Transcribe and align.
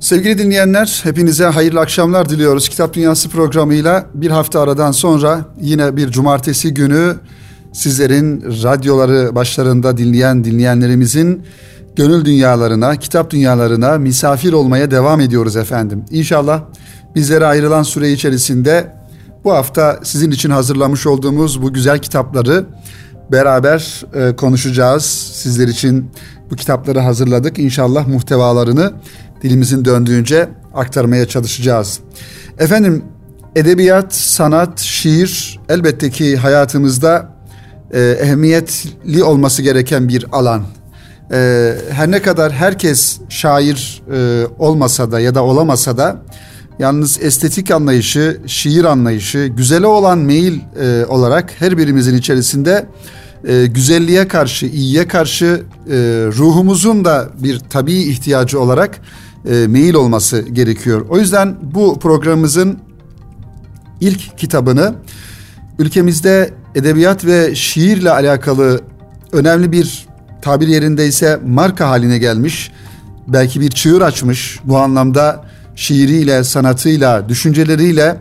Sevgili 0.00 0.38
dinleyenler, 0.38 1.00
hepinize 1.04 1.44
hayırlı 1.44 1.80
akşamlar 1.80 2.28
diliyoruz. 2.28 2.68
Kitap 2.68 2.94
Dünyası 2.94 3.28
programıyla 3.28 4.06
bir 4.14 4.30
hafta 4.30 4.60
aradan 4.60 4.92
sonra 4.92 5.44
yine 5.60 5.96
bir 5.96 6.10
cumartesi 6.10 6.74
günü 6.74 7.16
sizlerin 7.72 8.42
radyoları 8.42 9.34
başlarında 9.34 9.96
dinleyen 9.96 10.44
dinleyenlerimizin 10.44 11.42
gönül 11.96 12.24
dünyalarına, 12.24 12.96
kitap 12.96 13.30
dünyalarına 13.30 13.98
misafir 13.98 14.52
olmaya 14.52 14.90
devam 14.90 15.20
ediyoruz 15.20 15.56
efendim. 15.56 16.04
İnşallah 16.10 16.62
bizlere 17.14 17.46
ayrılan 17.46 17.82
süre 17.82 18.12
içerisinde 18.12 18.92
bu 19.44 19.52
hafta 19.52 20.00
sizin 20.02 20.30
için 20.30 20.50
hazırlamış 20.50 21.06
olduğumuz 21.06 21.62
bu 21.62 21.72
güzel 21.72 21.98
kitapları 21.98 22.64
beraber 23.32 24.04
e, 24.14 24.36
konuşacağız. 24.36 25.04
Sizler 25.32 25.68
için 25.68 26.10
bu 26.50 26.56
kitapları 26.56 27.00
hazırladık. 27.00 27.58
İnşallah 27.58 28.06
muhtevalarını 28.08 28.92
dilimizin 29.42 29.84
döndüğünce 29.84 30.48
aktarmaya 30.74 31.28
çalışacağız. 31.28 32.00
Efendim 32.58 33.04
edebiyat, 33.56 34.14
sanat, 34.14 34.80
şiir 34.80 35.60
elbette 35.68 36.10
ki 36.10 36.36
hayatımızda 36.36 37.28
e, 37.90 38.00
ehemmiyetli 38.00 39.24
olması 39.24 39.62
gereken 39.62 40.08
bir 40.08 40.26
alan. 40.32 40.62
E, 41.32 41.74
her 41.90 42.10
ne 42.10 42.22
kadar 42.22 42.52
herkes 42.52 43.18
şair 43.28 44.02
e, 44.12 44.46
olmasa 44.58 45.12
da 45.12 45.20
ya 45.20 45.34
da 45.34 45.44
olamasa 45.44 45.96
da 45.96 46.22
yalnız 46.78 47.18
estetik 47.22 47.70
anlayışı, 47.70 48.40
şiir 48.46 48.84
anlayışı, 48.84 49.46
güzele 49.46 49.86
olan 49.86 50.18
meyil 50.18 50.60
e, 50.80 51.04
olarak 51.06 51.52
her 51.58 51.78
birimizin 51.78 52.16
içerisinde 52.16 52.86
e, 53.48 53.66
güzelliğe 53.66 54.28
karşı, 54.28 54.66
iyiye 54.66 55.08
karşı 55.08 55.62
e, 55.86 55.96
ruhumuzun 56.36 57.04
da 57.04 57.28
bir 57.38 57.58
tabii 57.70 58.02
ihtiyacı 58.02 58.60
olarak 58.60 59.00
e, 59.48 59.66
meyil 59.66 59.94
olması 59.94 60.40
gerekiyor. 60.40 61.06
O 61.08 61.18
yüzden 61.18 61.56
bu 61.62 61.98
programımızın 61.98 62.78
ilk 64.00 64.38
kitabını 64.38 64.94
ülkemizde 65.78 66.50
edebiyat 66.74 67.24
ve 67.24 67.54
şiirle 67.54 68.10
alakalı 68.10 68.80
önemli 69.32 69.72
bir 69.72 70.06
tabir 70.42 70.68
yerindeyse 70.68 71.40
marka 71.46 71.88
haline 71.88 72.18
gelmiş. 72.18 72.72
Belki 73.28 73.60
bir 73.60 73.70
çığır 73.70 74.00
açmış 74.00 74.60
bu 74.64 74.78
anlamda 74.78 75.44
şiiriyle, 75.76 76.44
sanatıyla, 76.44 77.28
düşünceleriyle 77.28 78.16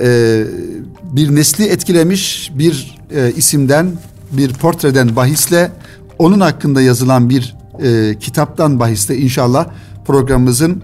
e, 0.00 0.42
bir 1.02 1.34
nesli 1.34 1.64
etkilemiş 1.64 2.52
bir 2.54 2.98
e, 3.16 3.32
isimden, 3.36 3.92
bir 4.32 4.52
portreden 4.52 5.16
bahisle 5.16 5.70
onun 6.18 6.40
hakkında 6.40 6.82
yazılan 6.82 7.30
bir 7.30 7.54
e, 7.82 8.18
kitaptan 8.18 8.80
bahisle 8.80 9.16
inşallah 9.16 9.66
programımızın 10.06 10.82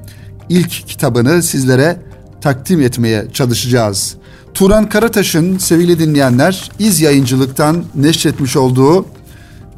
ilk 0.49 0.71
kitabını 0.71 1.43
sizlere 1.43 1.97
takdim 2.41 2.81
etmeye 2.81 3.27
çalışacağız. 3.33 4.17
Turan 4.55 4.89
Karataş'ın 4.89 5.59
sevgili 5.59 5.99
dinleyenler 5.99 6.71
İz 6.79 7.01
Yayıncılık'tan 7.01 7.85
neşretmiş 7.95 8.57
olduğu 8.57 9.07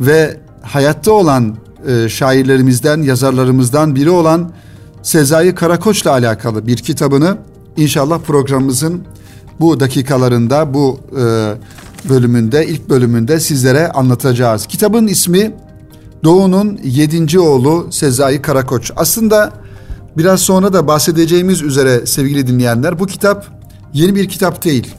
ve 0.01 0.37
hayatta 0.62 1.12
olan 1.12 1.57
e, 1.89 2.09
şairlerimizden, 2.09 3.03
yazarlarımızdan 3.03 3.95
biri 3.95 4.11
olan 4.11 4.51
Sezai 5.03 5.55
Karakoç'la 5.55 6.11
alakalı 6.11 6.67
bir 6.67 6.77
kitabını 6.77 7.39
inşallah 7.77 8.19
programımızın 8.19 9.03
bu 9.61 9.81
dakikalarında, 9.81 10.75
bu 10.75 11.01
e, 11.12 11.23
bölümünde, 12.09 12.67
ilk 12.67 12.89
bölümünde 12.89 13.41
sizlere 13.41 13.89
anlatacağız. 13.89 14.67
Kitabın 14.67 15.06
ismi 15.06 15.53
Doğu'nun 16.25 16.81
yedinci 16.84 17.41
oğlu 17.41 17.87
Sezai 17.91 18.42
Karakoç. 18.42 18.91
Aslında 18.97 19.53
biraz 20.17 20.41
sonra 20.41 20.73
da 20.73 20.87
bahsedeceğimiz 20.87 21.62
üzere 21.62 22.06
sevgili 22.06 22.47
dinleyenler 22.47 22.98
bu 22.98 23.06
kitap 23.06 23.47
yeni 23.92 24.15
bir 24.15 24.28
kitap 24.28 24.65
değil. 24.65 24.95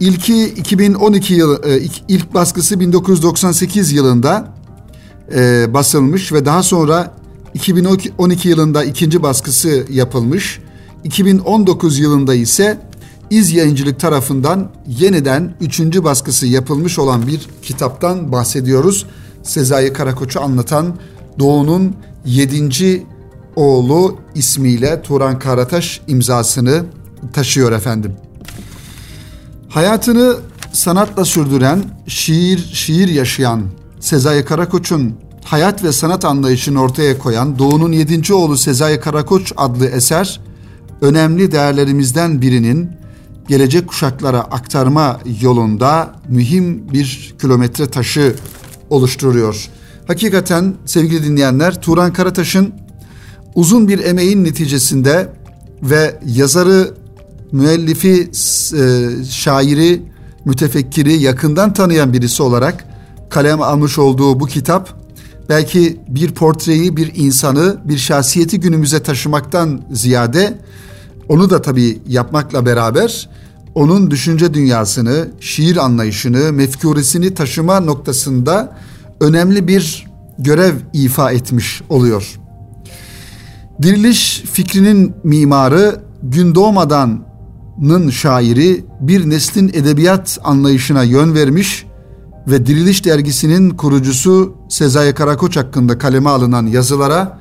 İlki 0.00 0.44
2012 0.44 1.34
yıl 1.34 1.64
e, 1.64 1.80
ilk 2.08 2.34
baskısı 2.34 2.80
1998 2.80 3.92
yılında 3.92 4.48
e, 5.34 5.74
basılmış 5.74 6.32
ve 6.32 6.44
daha 6.44 6.62
sonra 6.62 7.14
2012 7.54 8.48
yılında 8.48 8.84
ikinci 8.84 9.22
baskısı 9.22 9.86
yapılmış. 9.90 10.60
2019 11.04 11.98
yılında 11.98 12.34
ise 12.34 12.78
İz 13.30 13.52
Yayıncılık 13.52 14.00
tarafından 14.00 14.70
yeniden 14.86 15.54
üçüncü 15.60 16.04
baskısı 16.04 16.46
yapılmış 16.46 16.98
olan 16.98 17.26
bir 17.26 17.48
kitaptan 17.62 18.32
bahsediyoruz. 18.32 19.06
Sezai 19.42 19.92
Karakoç'u 19.92 20.40
anlatan 20.40 20.96
Doğu'nun 21.38 21.96
yedinci 22.24 23.06
oğlu 23.56 24.18
ismiyle 24.34 25.02
Turan 25.02 25.38
Karataş 25.38 26.00
imzasını 26.06 26.84
taşıyor 27.32 27.72
efendim. 27.72 28.12
Hayatını 29.68 30.36
sanatla 30.72 31.24
sürdüren, 31.24 31.84
şiir 32.06 32.70
şiir 32.72 33.08
yaşayan 33.08 33.62
Sezai 34.00 34.44
Karakoç'un 34.44 35.14
hayat 35.44 35.84
ve 35.84 35.92
sanat 35.92 36.24
anlayışını 36.24 36.82
ortaya 36.82 37.18
koyan 37.18 37.58
Doğu'nun 37.58 37.92
yedinci 37.92 38.34
oğlu 38.34 38.56
Sezai 38.56 39.00
Karakoç 39.00 39.52
adlı 39.56 39.86
eser 39.86 40.40
önemli 41.00 41.52
değerlerimizden 41.52 42.42
birinin 42.42 42.90
gelecek 43.48 43.88
kuşaklara 43.88 44.40
aktarma 44.40 45.20
yolunda 45.40 46.14
mühim 46.28 46.92
bir 46.92 47.34
kilometre 47.40 47.86
taşı 47.86 48.34
oluşturuyor. 48.90 49.68
Hakikaten 50.06 50.74
sevgili 50.84 51.24
dinleyenler 51.24 51.80
Turan 51.80 52.12
Karataş'ın 52.12 52.72
uzun 53.54 53.88
bir 53.88 53.98
emeğin 53.98 54.44
neticesinde 54.44 55.32
ve 55.82 56.18
yazarı, 56.26 56.94
müellifi, 57.52 58.30
e, 58.76 59.24
şairi, 59.24 60.02
mütefekkiri 60.44 61.12
yakından 61.12 61.72
tanıyan 61.72 62.12
birisi 62.12 62.42
olarak 62.42 62.84
kalem 63.30 63.62
almış 63.62 63.98
olduğu 63.98 64.40
bu 64.40 64.46
kitap 64.46 65.00
belki 65.48 66.00
bir 66.08 66.32
portreyi, 66.34 66.96
bir 66.96 67.12
insanı, 67.14 67.76
bir 67.84 67.98
şahsiyeti 67.98 68.60
günümüze 68.60 69.02
taşımaktan 69.02 69.82
ziyade 69.92 70.58
onu 71.28 71.50
da 71.50 71.62
tabii 71.62 72.02
yapmakla 72.08 72.66
beraber 72.66 73.28
onun 73.74 74.10
düşünce 74.10 74.54
dünyasını, 74.54 75.28
şiir 75.40 75.76
anlayışını, 75.76 76.52
mefkuresini 76.52 77.34
taşıma 77.34 77.80
noktasında 77.80 78.76
önemli 79.20 79.68
bir 79.68 80.06
görev 80.38 80.74
ifa 80.92 81.30
etmiş 81.30 81.82
oluyor. 81.88 82.40
Diriliş 83.82 84.40
fikrinin 84.52 85.14
mimarı 85.24 86.00
gün 86.22 86.54
doğmadanın 86.54 88.10
şairi 88.10 88.84
bir 89.00 89.30
neslin 89.30 89.68
edebiyat 89.68 90.38
anlayışına 90.44 91.02
yön 91.02 91.34
vermiş 91.34 91.86
ve 92.46 92.66
Diriliş 92.66 93.04
dergisinin 93.04 93.70
kurucusu 93.70 94.54
Sezai 94.68 95.14
Karakoç 95.14 95.56
hakkında 95.56 95.98
kaleme 95.98 96.30
alınan 96.30 96.66
yazılara 96.66 97.38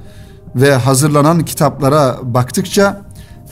ve 0.55 0.73
hazırlanan 0.73 1.45
kitaplara 1.45 2.19
baktıkça 2.23 3.01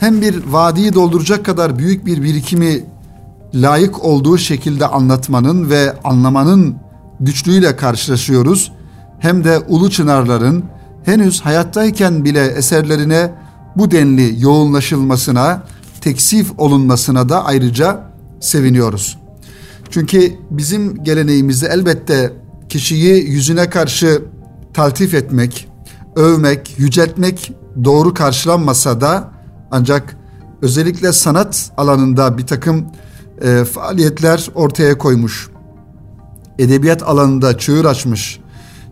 hem 0.00 0.20
bir 0.22 0.44
vadiyi 0.44 0.94
dolduracak 0.94 1.44
kadar 1.44 1.78
büyük 1.78 2.06
bir 2.06 2.22
birikimi 2.22 2.84
layık 3.54 4.04
olduğu 4.04 4.38
şekilde 4.38 4.86
anlatmanın 4.86 5.70
ve 5.70 5.94
anlamanın 6.04 6.76
güçlüğüyle 7.20 7.76
karşılaşıyoruz. 7.76 8.72
Hem 9.18 9.44
de 9.44 9.58
ulu 9.58 9.90
çınarların 9.90 10.64
henüz 11.04 11.40
hayattayken 11.40 12.24
bile 12.24 12.46
eserlerine 12.46 13.32
bu 13.76 13.90
denli 13.90 14.42
yoğunlaşılmasına, 14.42 15.62
teksif 16.00 16.52
olunmasına 16.58 17.28
da 17.28 17.44
ayrıca 17.44 18.00
seviniyoruz. 18.40 19.18
Çünkü 19.90 20.32
bizim 20.50 21.04
geleneğimizde 21.04 21.66
elbette 21.66 22.32
kişiyi 22.68 23.30
yüzüne 23.30 23.70
karşı 23.70 24.22
taltif 24.74 25.14
etmek, 25.14 25.68
övmek, 26.16 26.74
yüceltmek 26.78 27.52
doğru 27.84 28.14
karşılanmasa 28.14 29.00
da 29.00 29.37
ancak 29.70 30.16
özellikle 30.62 31.12
sanat 31.12 31.70
alanında 31.76 32.38
bir 32.38 32.46
takım 32.46 32.86
e, 33.42 33.64
faaliyetler 33.64 34.50
ortaya 34.54 34.98
koymuş. 34.98 35.50
Edebiyat 36.58 37.02
alanında 37.02 37.58
çığır 37.58 37.84
açmış 37.84 38.40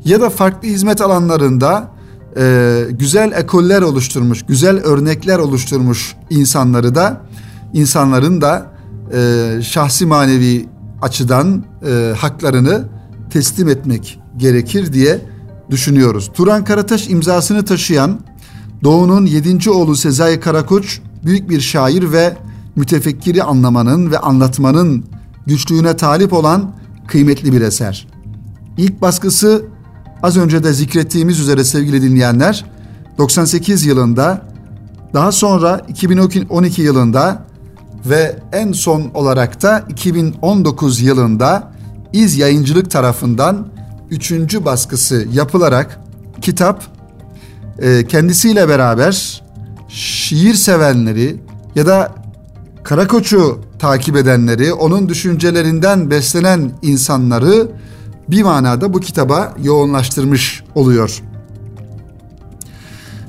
ya 0.04 0.20
da 0.20 0.30
farklı 0.30 0.68
hizmet 0.68 1.00
alanlarında 1.00 1.90
e, 2.36 2.84
güzel 2.90 3.32
ekoller 3.32 3.82
oluşturmuş, 3.82 4.42
güzel 4.46 4.76
örnekler 4.76 5.38
oluşturmuş 5.38 6.16
insanları 6.30 6.94
da 6.94 7.22
insanların 7.72 8.40
da 8.40 8.66
e, 9.14 9.62
şahsi 9.62 10.06
manevi 10.06 10.68
açıdan 11.02 11.64
e, 11.86 12.14
haklarını 12.18 12.84
teslim 13.30 13.68
etmek 13.68 14.20
gerekir 14.36 14.92
diye 14.92 15.20
düşünüyoruz. 15.70 16.30
Turan 16.34 16.64
Karataş 16.64 17.08
imzasını 17.08 17.64
taşıyan 17.64 18.20
Doğu'nun 18.84 19.26
yedinci 19.26 19.70
oğlu 19.70 19.96
Sezai 19.96 20.40
Karakoç 20.40 21.00
büyük 21.24 21.50
bir 21.50 21.60
şair 21.60 22.12
ve 22.12 22.36
mütefekkiri 22.76 23.42
anlamanın 23.42 24.10
ve 24.10 24.18
anlatmanın 24.18 25.04
güçlüğüne 25.46 25.96
talip 25.96 26.32
olan 26.32 26.72
kıymetli 27.06 27.52
bir 27.52 27.60
eser. 27.60 28.08
İlk 28.76 29.02
baskısı 29.02 29.64
az 30.22 30.36
önce 30.36 30.64
de 30.64 30.72
zikrettiğimiz 30.72 31.40
üzere 31.40 31.64
sevgili 31.64 32.02
dinleyenler 32.02 32.64
98 33.18 33.86
yılında 33.86 34.42
Daha 35.14 35.32
sonra 35.32 35.80
2012 35.88 36.82
yılında 36.82 37.46
ve 38.06 38.36
en 38.52 38.72
son 38.72 39.10
olarak 39.14 39.62
da 39.62 39.84
2019 39.88 41.00
yılında 41.00 41.72
İz 42.12 42.38
Yayıncılık 42.38 42.90
tarafından 42.90 43.66
üçüncü 44.10 44.64
baskısı 44.64 45.26
yapılarak 45.32 46.00
kitap 46.40 46.95
e, 47.78 48.06
kendisiyle 48.06 48.68
beraber 48.68 49.42
şiir 49.88 50.54
sevenleri 50.54 51.36
ya 51.74 51.86
da 51.86 52.14
Karakoç'u 52.84 53.60
takip 53.78 54.16
edenleri, 54.16 54.72
onun 54.72 55.08
düşüncelerinden 55.08 56.10
beslenen 56.10 56.70
insanları 56.82 57.68
bir 58.28 58.42
manada 58.42 58.94
bu 58.94 59.00
kitaba 59.00 59.54
yoğunlaştırmış 59.62 60.64
oluyor. 60.74 61.22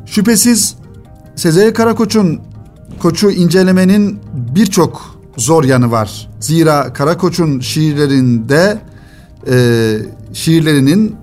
Şüphesiz 0.05 0.75
Sezai 1.35 1.73
Karakoç'un 1.73 2.41
Koç'u 2.99 3.31
incelemenin 3.31 4.19
birçok 4.55 5.19
zor 5.37 5.63
yanı 5.63 5.91
var. 5.91 6.29
Zira 6.39 6.93
Karakoç'un 6.93 7.59
şiirlerinde 7.59 8.81
e, 9.49 9.97
şiirlerinin 10.33 11.15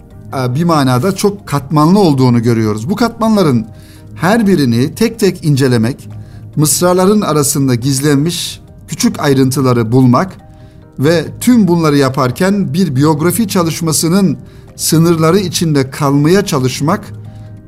bir 0.55 0.65
manada 0.65 1.17
çok 1.17 1.47
katmanlı 1.47 1.99
olduğunu 1.99 2.43
görüyoruz. 2.43 2.91
Bu 2.91 2.97
katmanların 2.97 3.67
her 4.15 4.47
birini 4.47 4.95
tek 4.95 5.19
tek 5.19 5.45
incelemek, 5.45 6.09
mısraların 6.57 7.21
arasında 7.21 7.75
gizlenmiş 7.75 8.61
küçük 8.89 9.21
ayrıntıları 9.21 9.93
bulmak 9.93 10.33
ve 10.99 11.25
tüm 11.41 11.69
bunları 11.69 11.97
yaparken 11.97 12.75
bir 12.75 12.97
biyografi 12.97 13.49
çalışmasının 13.49 14.39
sınırları 14.77 15.39
içinde 15.39 15.91
kalmaya 15.91 16.47
çalışmak 16.47 17.13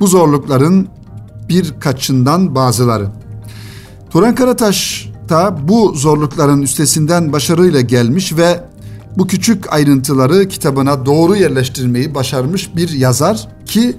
bu 0.01 0.07
zorlukların 0.07 0.89
birkaçından 1.49 2.55
bazıları. 2.55 3.09
Turan 4.11 4.35
Karataş 4.35 5.09
da 5.29 5.59
bu 5.69 5.93
zorlukların 5.95 6.63
üstesinden 6.63 7.33
başarıyla 7.33 7.81
gelmiş 7.81 8.37
ve 8.37 8.65
bu 9.19 9.27
küçük 9.27 9.73
ayrıntıları 9.73 10.49
kitabına 10.49 11.07
doğru 11.07 11.37
yerleştirmeyi 11.37 12.15
başarmış 12.15 12.77
bir 12.77 12.89
yazar 12.89 13.49
ki 13.67 13.97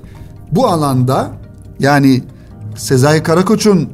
bu 0.51 0.67
alanda 0.67 1.31
yani 1.79 2.23
Sezai 2.75 3.23
Karakoç'un 3.23 3.89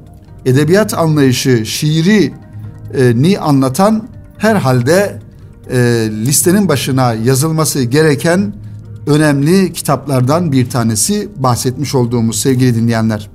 edebiyat 0.46 0.94
anlayışı, 0.94 1.66
şiiri 1.66 2.34
e, 2.94 3.14
ni 3.16 3.40
anlatan 3.40 4.08
herhalde 4.38 5.20
e, 5.72 5.78
listenin 6.12 6.68
başına 6.68 7.14
yazılması 7.14 7.84
gereken 7.84 8.54
önemli 9.08 9.74
kitaplardan 9.74 10.52
bir 10.52 10.70
tanesi 10.70 11.30
bahsetmiş 11.36 11.96
olduğumuz 11.96 12.40
sevgili 12.40 12.76
dinleyenler. 12.76 13.30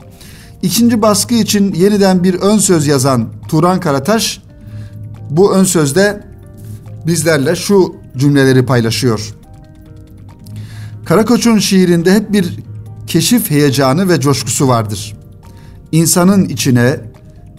İkinci 0.62 1.02
baskı 1.02 1.34
için 1.34 1.72
yeniden 1.72 2.24
bir 2.24 2.34
ön 2.34 2.58
söz 2.58 2.86
yazan 2.86 3.28
Turan 3.48 3.80
Karataş 3.80 4.42
bu 5.30 5.54
ön 5.54 5.64
sözde 5.64 6.27
bizlerle 7.08 7.56
şu 7.56 7.96
cümleleri 8.16 8.66
paylaşıyor. 8.66 9.34
Karakoç'un 11.04 11.58
şiirinde 11.58 12.14
hep 12.14 12.32
bir 12.32 12.58
keşif 13.06 13.50
heyecanı 13.50 14.08
ve 14.08 14.20
coşkusu 14.20 14.68
vardır. 14.68 15.16
İnsanın 15.92 16.44
içine, 16.44 17.00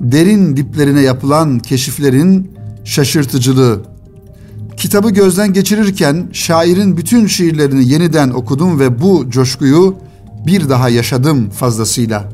derin 0.01 0.57
diplerine 0.57 1.01
yapılan 1.01 1.59
keşiflerin 1.59 2.51
şaşırtıcılığı. 2.83 3.81
Kitabı 4.77 5.09
gözden 5.09 5.53
geçirirken 5.53 6.29
şairin 6.33 6.97
bütün 6.97 7.27
şiirlerini 7.27 7.89
yeniden 7.89 8.29
okudum 8.29 8.79
ve 8.79 9.01
bu 9.01 9.29
coşkuyu 9.29 9.95
bir 10.47 10.69
daha 10.69 10.89
yaşadım 10.89 11.49
fazlasıyla. 11.49 12.29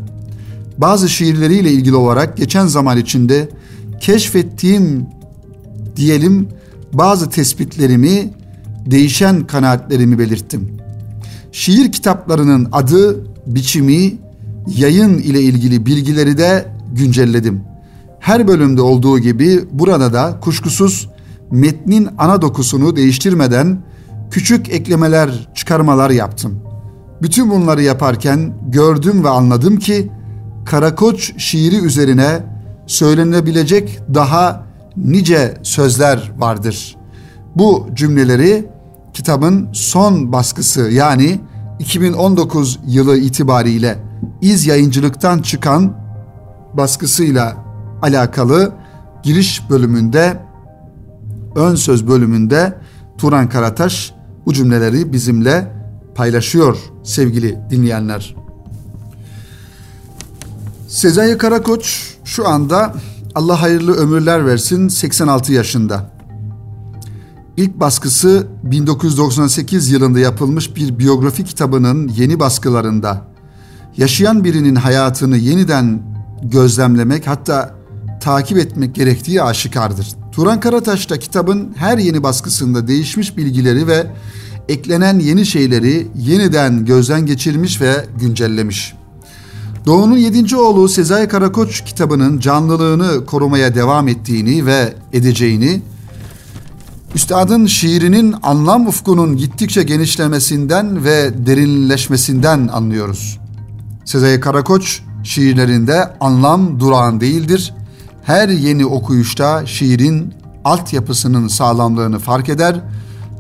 Bazı 0.78 1.10
şiirleriyle 1.10 1.72
ilgili 1.72 1.96
olarak 1.96 2.38
geçen 2.38 2.68
zaman 2.68 2.98
içinde 2.98 3.50
keşfettiğim 4.00 5.06
diyelim 5.96 6.50
bazı 6.94 7.30
tespitlerimi, 7.30 8.34
değişen 8.86 9.48
kanaatlerimi 9.48 10.20
belirttim. 10.20 10.78
Şiir 11.52 11.92
kitaplarının 11.92 12.68
adı, 12.72 13.26
biçimi, 13.48 14.14
yayın 14.68 15.18
ile 15.18 15.42
ilgili 15.42 15.86
bilgileri 15.86 16.38
de 16.38 16.66
güncelledim. 16.92 17.62
Her 18.20 18.48
bölümde 18.48 18.82
olduğu 18.82 19.20
gibi 19.20 19.64
burada 19.72 20.14
da 20.14 20.40
kuşkusuz 20.40 21.10
metnin 21.52 22.10
ana 22.18 22.42
dokusunu 22.42 22.96
değiştirmeden 22.96 23.84
küçük 24.32 24.70
eklemeler, 24.70 25.50
çıkarmalar 25.56 26.10
yaptım. 26.10 26.60
Bütün 27.22 27.50
bunları 27.50 27.84
yaparken 27.84 28.54
gördüm 28.68 29.24
ve 29.24 29.30
anladım 29.30 29.78
ki 29.78 30.12
Karakoç 30.66 31.34
şiiri 31.38 31.76
üzerine 31.76 32.44
söylenebilecek 32.88 34.00
daha 34.14 34.64
nice 34.98 35.58
sözler 35.64 36.32
vardır. 36.38 36.96
Bu 37.56 37.88
cümleleri 37.94 38.70
kitabın 39.14 39.70
son 39.74 40.32
baskısı 40.32 40.82
yani 40.82 41.40
2019 41.80 42.80
yılı 42.88 43.18
itibariyle 43.18 43.98
İz 44.42 44.66
Yayıncılık'tan 44.66 45.40
çıkan 45.40 45.98
baskısıyla 46.74 47.58
alakalı 48.02 48.74
giriş 49.24 49.70
bölümünde 49.70 50.40
ön 51.56 51.76
söz 51.76 52.08
bölümünde 52.08 52.78
Turan 53.18 53.50
Karataş 53.50 54.14
bu 54.46 54.54
cümleleri 54.54 55.14
bizimle 55.14 55.72
paylaşıyor 56.16 56.78
sevgili 57.04 57.60
dinleyenler. 57.70 58.36
Sezai 60.88 61.38
Karakoç 61.38 62.16
şu 62.26 62.48
anda 62.48 62.94
Allah 63.36 63.62
hayırlı 63.62 63.94
ömürler 63.94 64.46
versin 64.46 64.88
86 64.88 65.54
yaşında. 65.54 66.12
İlk 67.58 67.80
baskısı 67.80 68.48
1998 68.64 69.90
yılında 69.90 70.20
yapılmış 70.20 70.76
bir 70.76 71.00
biyografi 71.00 71.44
kitabının 71.44 72.08
yeni 72.08 72.40
baskılarında 72.40 73.22
yaşayan 73.98 74.44
birinin 74.44 74.76
hayatını 74.76 75.38
yeniden 75.38 76.02
gözlemlemek 76.44 77.28
hatta 77.28 77.76
takip 78.22 78.58
etmek 78.58 78.96
gerektiği 78.96 79.44
aşikardır. 79.44 80.08
Turan 80.32 80.60
Karataş 80.60 81.10
da 81.10 81.20
kitabın 81.20 81.74
her 81.78 81.98
yeni 81.98 82.24
baskısında 82.24 82.88
değişmiş 82.88 83.38
bilgileri 83.38 83.88
ve 83.88 84.08
eklenen 84.70 85.20
yeni 85.20 85.46
şeyleri 85.46 86.08
yeniden 86.16 86.86
gözden 86.86 87.26
geçirmiş 87.26 87.82
ve 87.82 88.06
güncellemiş. 88.20 88.96
Doğu'nun 89.86 90.18
yedinci 90.18 90.58
oğlu 90.58 90.90
Sezai 90.90 91.28
Karakoç 91.28 91.84
kitabının 91.84 92.40
canlılığını 92.40 93.26
korumaya 93.26 93.76
devam 93.76 94.08
ettiğini 94.08 94.66
ve 94.66 94.94
edeceğini, 95.14 95.82
Üstadın 97.16 97.66
şiirinin 97.66 98.36
anlam 98.44 98.88
ufkunun 98.88 99.38
gittikçe 99.38 99.84
genişlemesinden 99.84 101.04
ve 101.04 101.46
derinleşmesinden 101.46 102.68
anlıyoruz. 102.68 103.40
Sezai 104.06 104.40
Karakoç 104.40 105.02
şiirlerinde 105.24 106.14
anlam 106.20 106.80
durağan 106.80 107.22
değildir. 107.22 107.74
Her 108.24 108.50
yeni 108.50 108.86
okuyuşta 108.86 109.66
şiirin 109.66 110.34
altyapısının 110.64 111.48
sağlamlığını 111.48 112.20
fark 112.20 112.50
eder 112.50 112.82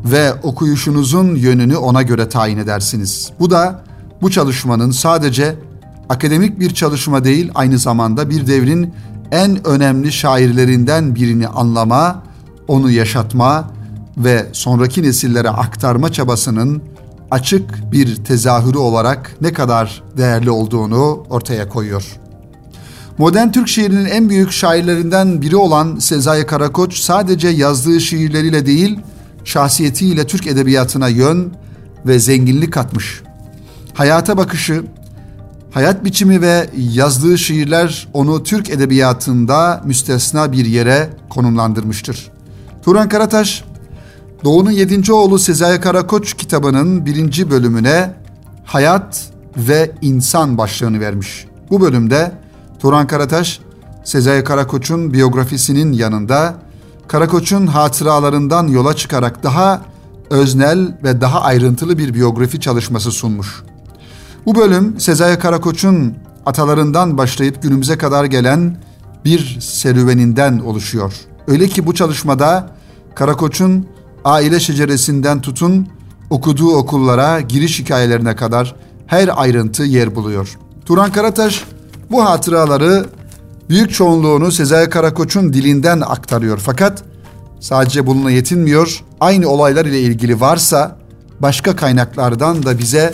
ve 0.05 0.33
okuyuşunuzun 0.33 1.35
yönünü 1.35 1.77
ona 1.77 2.01
göre 2.01 2.29
tayin 2.29 2.57
edersiniz. 2.57 3.31
Bu 3.39 3.49
da 3.49 3.83
bu 4.21 4.31
çalışmanın 4.31 4.91
sadece 4.91 5.55
akademik 6.09 6.59
bir 6.59 6.73
çalışma 6.73 7.23
değil 7.23 7.51
aynı 7.55 7.79
zamanda 7.79 8.29
bir 8.29 8.47
devrin 8.47 8.93
en 9.31 9.67
önemli 9.67 10.11
şairlerinden 10.11 11.15
birini 11.15 11.47
anlama, 11.47 12.23
onu 12.67 12.91
yaşatma 12.91 13.71
ve 14.17 14.45
sonraki 14.51 15.03
nesillere 15.03 15.49
aktarma 15.49 16.11
çabasının 16.11 16.81
açık 17.31 17.91
bir 17.91 18.15
tezahürü 18.15 18.77
olarak 18.77 19.35
ne 19.41 19.53
kadar 19.53 20.03
değerli 20.17 20.51
olduğunu 20.51 21.25
ortaya 21.29 21.69
koyuyor. 21.69 22.19
Modern 23.17 23.51
Türk 23.51 23.67
şiirinin 23.67 24.05
en 24.05 24.29
büyük 24.29 24.51
şairlerinden 24.51 25.41
biri 25.41 25.55
olan 25.55 25.99
Sezai 25.99 26.45
Karakoç 26.45 26.99
sadece 26.99 27.47
yazdığı 27.47 28.01
şiirleriyle 28.01 28.65
değil, 28.65 28.99
şahsiyetiyle 29.43 30.27
Türk 30.27 30.47
edebiyatına 30.47 31.07
yön 31.07 31.53
ve 32.05 32.19
zenginlik 32.19 32.73
katmış. 32.73 33.21
Hayata 33.93 34.37
bakışı, 34.37 34.83
hayat 35.75 36.05
biçimi 36.05 36.41
ve 36.41 36.69
yazdığı 36.77 37.37
şiirler 37.37 38.07
onu 38.13 38.43
Türk 38.43 38.69
edebiyatında 38.69 39.81
müstesna 39.85 40.51
bir 40.51 40.65
yere 40.65 41.09
konumlandırmıştır. 41.29 42.31
Turan 42.83 43.09
Karataş, 43.09 43.63
Doğu'nun 44.43 44.71
yedinci 44.71 45.13
oğlu 45.13 45.39
Sezai 45.39 45.81
Karakoç 45.81 46.33
kitabının 46.33 47.05
birinci 47.05 47.51
bölümüne 47.51 48.13
Hayat 48.65 49.29
ve 49.57 49.91
İnsan 50.01 50.57
başlığını 50.57 50.99
vermiş. 50.99 51.45
Bu 51.69 51.81
bölümde 51.81 52.31
Turan 52.79 53.07
Karataş, 53.07 53.59
Sezai 54.03 54.43
Karakoç'un 54.43 55.13
biyografisinin 55.13 55.93
yanında 55.93 56.53
Karakoç'un 57.07 57.67
hatıralarından 57.67 58.67
yola 58.67 58.95
çıkarak 58.95 59.43
daha 59.43 59.81
öznel 60.29 60.97
ve 61.03 61.21
daha 61.21 61.41
ayrıntılı 61.41 61.97
bir 61.97 62.13
biyografi 62.13 62.59
çalışması 62.59 63.11
sunmuş. 63.11 63.63
Bu 64.45 64.55
bölüm 64.55 64.99
Sezai 64.99 65.39
Karakoç'un 65.39 66.13
atalarından 66.45 67.17
başlayıp 67.17 67.63
günümüze 67.63 67.97
kadar 67.97 68.25
gelen 68.25 68.77
bir 69.25 69.57
serüveninden 69.61 70.59
oluşuyor. 70.59 71.13
Öyle 71.47 71.67
ki 71.67 71.85
bu 71.85 71.93
çalışmada 71.93 72.69
Karakoç'un 73.15 73.87
aile 74.25 74.59
şeceresinden 74.59 75.41
tutun 75.41 75.87
okuduğu 76.29 76.75
okullara 76.75 77.41
giriş 77.41 77.79
hikayelerine 77.79 78.35
kadar 78.35 78.75
her 79.07 79.41
ayrıntı 79.41 79.83
yer 79.83 80.15
buluyor. 80.15 80.57
Turan 80.85 81.11
Karataş 81.11 81.65
bu 82.11 82.25
hatıraları 82.25 83.05
büyük 83.69 83.93
çoğunluğunu 83.93 84.51
Sezai 84.51 84.89
Karakoç'un 84.89 85.53
dilinden 85.53 86.01
aktarıyor. 86.01 86.57
Fakat 86.57 87.03
sadece 87.59 88.07
bununla 88.07 88.31
yetinmiyor. 88.31 89.03
Aynı 89.19 89.49
olaylar 89.49 89.85
ile 89.85 90.01
ilgili 90.01 90.41
varsa 90.41 90.97
başka 91.39 91.75
kaynaklardan 91.75 92.63
da 92.65 92.79
bize 92.79 93.11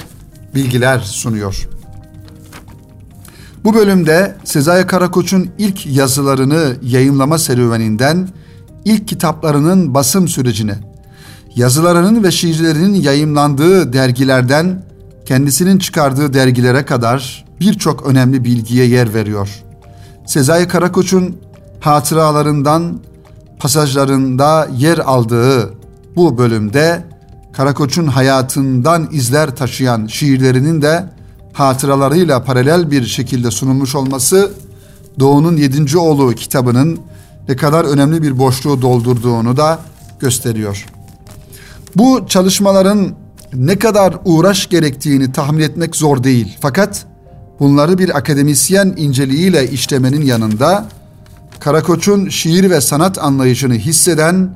bilgiler 0.56 1.00
sunuyor. 1.00 1.68
Bu 3.64 3.74
bölümde 3.74 4.36
Sezai 4.44 4.88
Karakoç'un 4.88 5.50
ilk 5.58 5.86
yazılarını 5.86 6.76
yayımlama 6.82 7.38
serüveninden 7.38 8.30
ilk 8.86 9.08
kitaplarının 9.08 9.94
basım 9.94 10.28
sürecine, 10.28 10.76
yazılarının 11.56 12.24
ve 12.24 12.32
şiirlerinin 12.32 12.94
yayımlandığı 12.94 13.94
dergilerden 13.94 14.84
kendisinin 15.26 15.80
çıkardığı 15.80 16.34
dergilere 16.34 16.86
kadar 16.86 17.46
birçok 17.60 18.06
önemli 18.06 18.44
bilgiye 18.44 18.86
yer 18.86 19.14
veriyor. 19.14 19.64
Sezai 20.26 20.68
Karakoç'un 20.68 21.38
hatıralarından 21.80 23.00
pasajlarında 23.60 24.68
yer 24.78 24.98
aldığı 24.98 25.74
bu 26.16 26.38
bölümde 26.38 27.04
Karakoç'un 27.54 28.08
hayatından 28.08 29.10
izler 29.12 29.56
taşıyan 29.56 30.08
şiirlerinin 30.08 30.82
de 30.82 31.06
hatıralarıyla 31.54 32.44
paralel 32.44 32.92
bir 32.92 33.06
şekilde 33.06 33.52
sunulmuş 33.52 33.96
olması 33.96 34.52
Doğu'nun 35.20 35.58
Yedinci 35.58 35.98
Oğlu 35.98 36.36
kitabının 36.36 37.00
ne 37.50 37.56
kadar 37.56 37.86
önemli 37.86 38.24
bir 38.24 38.40
boşluğu 38.40 38.82
doldurduğunu 38.82 39.58
da 39.58 39.80
gösteriyor. 40.20 40.86
Bu 41.96 42.26
çalışmaların 42.28 43.16
ne 43.54 43.80
kadar 43.80 44.16
uğraş 44.26 44.70
gerektiğini 44.70 45.32
tahmin 45.32 45.64
etmek 45.64 45.96
zor 45.96 46.24
değil. 46.24 46.58
Fakat 46.62 47.06
bunları 47.60 47.98
bir 47.98 48.18
akademisyen 48.18 48.94
inceliğiyle 48.98 49.70
işlemenin 49.70 50.22
yanında 50.22 50.86
Karakoç'un 51.60 52.30
şiir 52.30 52.70
ve 52.70 52.82
sanat 52.82 53.18
anlayışını 53.20 53.74
hisseden, 53.74 54.56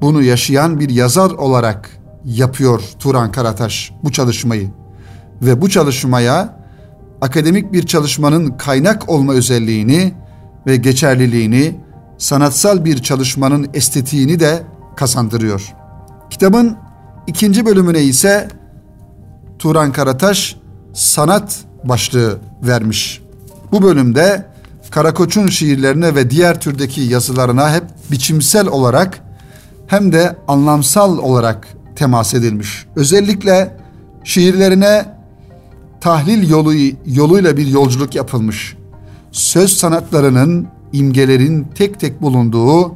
bunu 0.00 0.22
yaşayan 0.22 0.80
bir 0.80 0.90
yazar 0.90 1.30
olarak 1.30 1.95
yapıyor 2.26 2.82
Turan 2.98 3.32
Karataş 3.32 3.92
bu 4.04 4.12
çalışmayı. 4.12 4.70
Ve 5.42 5.60
bu 5.60 5.68
çalışmaya 5.68 6.58
akademik 7.20 7.72
bir 7.72 7.86
çalışmanın 7.86 8.50
kaynak 8.50 9.08
olma 9.08 9.32
özelliğini 9.32 10.14
ve 10.66 10.76
geçerliliğini, 10.76 11.80
sanatsal 12.18 12.84
bir 12.84 13.02
çalışmanın 13.02 13.68
estetiğini 13.74 14.40
de 14.40 14.62
kazandırıyor. 14.96 15.74
Kitabın 16.30 16.76
ikinci 17.26 17.66
bölümüne 17.66 18.02
ise 18.02 18.48
Turan 19.58 19.92
Karataş 19.92 20.56
sanat 20.92 21.58
başlığı 21.84 22.38
vermiş. 22.62 23.22
Bu 23.72 23.82
bölümde 23.82 24.46
Karakoç'un 24.90 25.46
şiirlerine 25.46 26.14
ve 26.14 26.30
diğer 26.30 26.60
türdeki 26.60 27.00
yazılarına 27.00 27.74
hep 27.74 27.84
biçimsel 28.10 28.68
olarak 28.68 29.20
hem 29.86 30.12
de 30.12 30.36
anlamsal 30.48 31.18
olarak 31.18 31.75
temas 31.96 32.34
edilmiş. 32.34 32.86
Özellikle 32.96 33.76
şiirlerine 34.24 35.04
tahlil 36.00 36.50
yolu 36.50 36.72
yoluyla 37.06 37.56
bir 37.56 37.66
yolculuk 37.66 38.14
yapılmış. 38.14 38.76
Söz 39.32 39.72
sanatlarının, 39.72 40.68
imgelerin 40.92 41.66
tek 41.74 42.00
tek 42.00 42.22
bulunduğu 42.22 42.94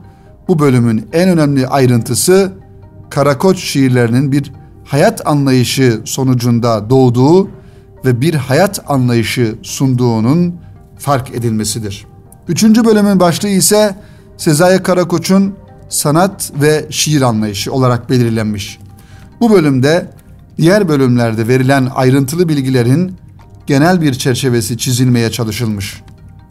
bu 0.49 0.59
bölümün 0.59 1.09
en 1.13 1.29
önemli 1.29 1.67
ayrıntısı 1.67 2.53
Karakoç 3.11 3.59
şiirlerinin 3.59 4.33
bir 4.33 4.53
hayat 4.85 5.27
anlayışı 5.27 6.01
sonucunda 6.05 6.91
doğduğu 6.91 7.51
ve 8.05 8.21
bir 8.21 8.35
hayat 8.35 8.91
anlayışı 8.91 9.55
sunduğunun 9.63 10.55
fark 10.99 11.35
edilmesidir. 11.35 12.07
Üçüncü 12.49 12.85
bölümün 12.85 13.21
başlığı 13.21 13.49
ise 13.49 13.97
Sezai 14.37 14.83
Karakoç'un 14.83 15.55
sanat 15.89 16.53
ve 16.61 16.87
şiir 16.91 17.23
anlayışı 17.23 17.73
olarak 17.73 18.11
belirlenmiş. 18.11 18.79
Bu 19.41 19.51
bölümde 19.51 20.11
diğer 20.59 20.89
bölümlerde 20.89 21.49
verilen 21.49 21.89
ayrıntılı 21.95 22.49
bilgilerin 22.49 23.13
genel 23.67 24.01
bir 24.01 24.15
çerçevesi 24.15 24.79
çizilmeye 24.79 25.31
çalışılmış. 25.31 26.03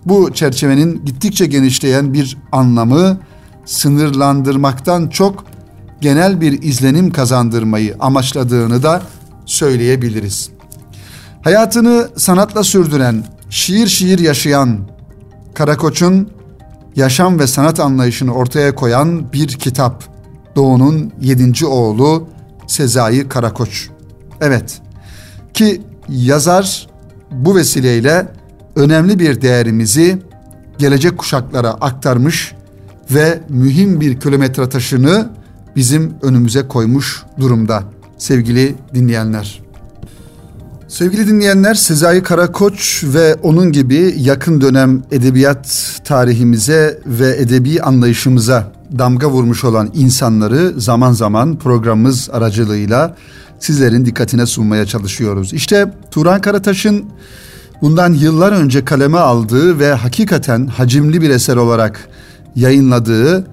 Bu 0.06 0.34
çerçevenin 0.34 1.06
gittikçe 1.06 1.46
genişleyen 1.46 2.14
bir 2.14 2.38
anlamı 2.52 3.20
sınırlandırmaktan 3.66 5.08
çok 5.08 5.46
genel 6.02 6.42
bir 6.42 6.62
izlenim 6.62 7.12
kazandırmayı 7.12 7.96
amaçladığını 8.00 8.84
da 8.84 9.02
söyleyebiliriz. 9.46 10.50
Hayatını 11.42 12.10
sanatla 12.16 12.64
sürdüren, 12.64 13.24
şiir 13.50 13.88
şiir 13.88 14.20
yaşayan 14.20 14.80
Karakoç'un 15.54 16.30
yaşam 16.96 17.40
ve 17.40 17.48
sanat 17.48 17.80
anlayışını 17.80 18.34
ortaya 18.34 18.76
koyan 18.76 19.34
bir 19.34 19.48
kitap. 19.48 20.04
Doğu'nun 20.56 21.12
yedinci 21.22 21.66
oğlu 21.66 22.28
Sezai 22.70 23.30
Karakoç. 23.30 23.90
Evet 24.42 24.82
ki 25.54 25.82
yazar 26.10 26.88
bu 27.32 27.56
vesileyle 27.56 28.28
önemli 28.76 29.20
bir 29.20 29.42
değerimizi 29.42 30.18
gelecek 30.78 31.18
kuşaklara 31.18 31.70
aktarmış 31.70 32.54
ve 33.12 33.40
mühim 33.50 34.02
bir 34.02 34.20
kilometre 34.20 34.70
taşını 34.70 35.30
bizim 35.76 36.14
önümüze 36.22 36.68
koymuş 36.68 37.24
durumda 37.40 37.84
sevgili 38.18 38.76
dinleyenler. 38.94 39.62
Sevgili 40.88 41.28
dinleyenler 41.28 41.74
Sezai 41.74 42.24
Karakoç 42.24 43.04
ve 43.04 43.36
onun 43.36 43.72
gibi 43.72 44.16
yakın 44.18 44.62
dönem 44.62 45.04
edebiyat 45.12 45.96
tarihimize 46.04 47.00
ve 47.06 47.36
edebi 47.38 47.82
anlayışımıza 47.82 48.72
damga 48.98 49.30
vurmuş 49.30 49.64
olan 49.64 49.90
insanları 49.94 50.74
zaman 50.78 51.12
zaman 51.12 51.56
programımız 51.56 52.30
aracılığıyla 52.34 53.16
sizlerin 53.60 54.06
dikkatine 54.06 54.46
sunmaya 54.46 54.86
çalışıyoruz. 54.86 55.54
İşte 55.54 55.94
Turan 56.12 56.42
Karataş'ın 56.42 57.06
bundan 57.82 58.14
yıllar 58.14 58.52
önce 58.52 58.86
kaleme 58.86 59.18
aldığı 59.18 59.80
ve 59.80 59.94
hakikaten 59.94 60.68
hacimli 60.68 61.22
bir 61.22 61.30
eser 61.30 61.56
olarak 61.56 62.10
yayınladığı 62.56 63.48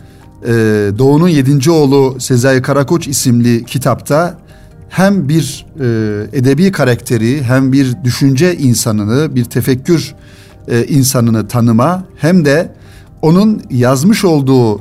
e, 0.46 0.52
Doğu'nun 0.98 1.28
Yedinci 1.28 1.70
Oğlu 1.70 2.16
Sezai 2.20 2.62
Karakoç 2.62 3.08
isimli 3.08 3.64
kitapta 3.64 4.38
hem 4.88 5.28
bir 5.28 5.66
e, 5.80 5.86
edebi 6.38 6.72
karakteri 6.72 7.42
hem 7.42 7.72
bir 7.72 7.96
düşünce 8.04 8.56
insanını 8.56 9.34
bir 9.34 9.44
tefekkür 9.44 10.14
e, 10.68 10.84
insanını 10.84 11.48
tanıma 11.48 12.04
hem 12.16 12.44
de 12.44 12.72
onun 13.22 13.62
yazmış 13.70 14.24
olduğu 14.24 14.80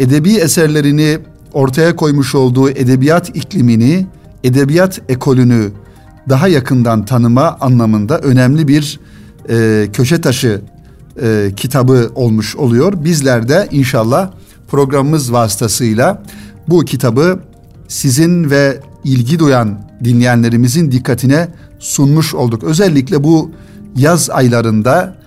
edebi 0.00 0.36
eserlerini 0.36 1.18
ortaya 1.52 1.96
koymuş 1.96 2.34
olduğu 2.34 2.70
edebiyat 2.70 3.36
iklimini, 3.36 4.06
edebiyat 4.44 5.00
ekolünü 5.08 5.70
daha 6.28 6.48
yakından 6.48 7.04
tanıma 7.04 7.56
anlamında 7.60 8.18
önemli 8.18 8.68
bir 8.68 9.00
e, 9.50 9.88
köşe 9.92 10.20
taşı 10.20 10.60
e, 11.22 11.50
kitabı 11.56 12.10
olmuş 12.14 12.56
oluyor. 12.56 13.04
Bizler 13.04 13.48
de 13.48 13.68
inşallah 13.70 14.30
programımız 14.68 15.32
vasıtasıyla 15.32 16.22
bu 16.68 16.84
kitabı 16.84 17.40
sizin 17.88 18.50
ve 18.50 18.80
ilgi 19.04 19.38
duyan 19.38 19.78
dinleyenlerimizin 20.04 20.92
dikkatine 20.92 21.48
sunmuş 21.78 22.34
olduk. 22.34 22.64
Özellikle 22.64 23.24
bu 23.24 23.50
yaz 23.96 24.30
aylarında 24.30 25.17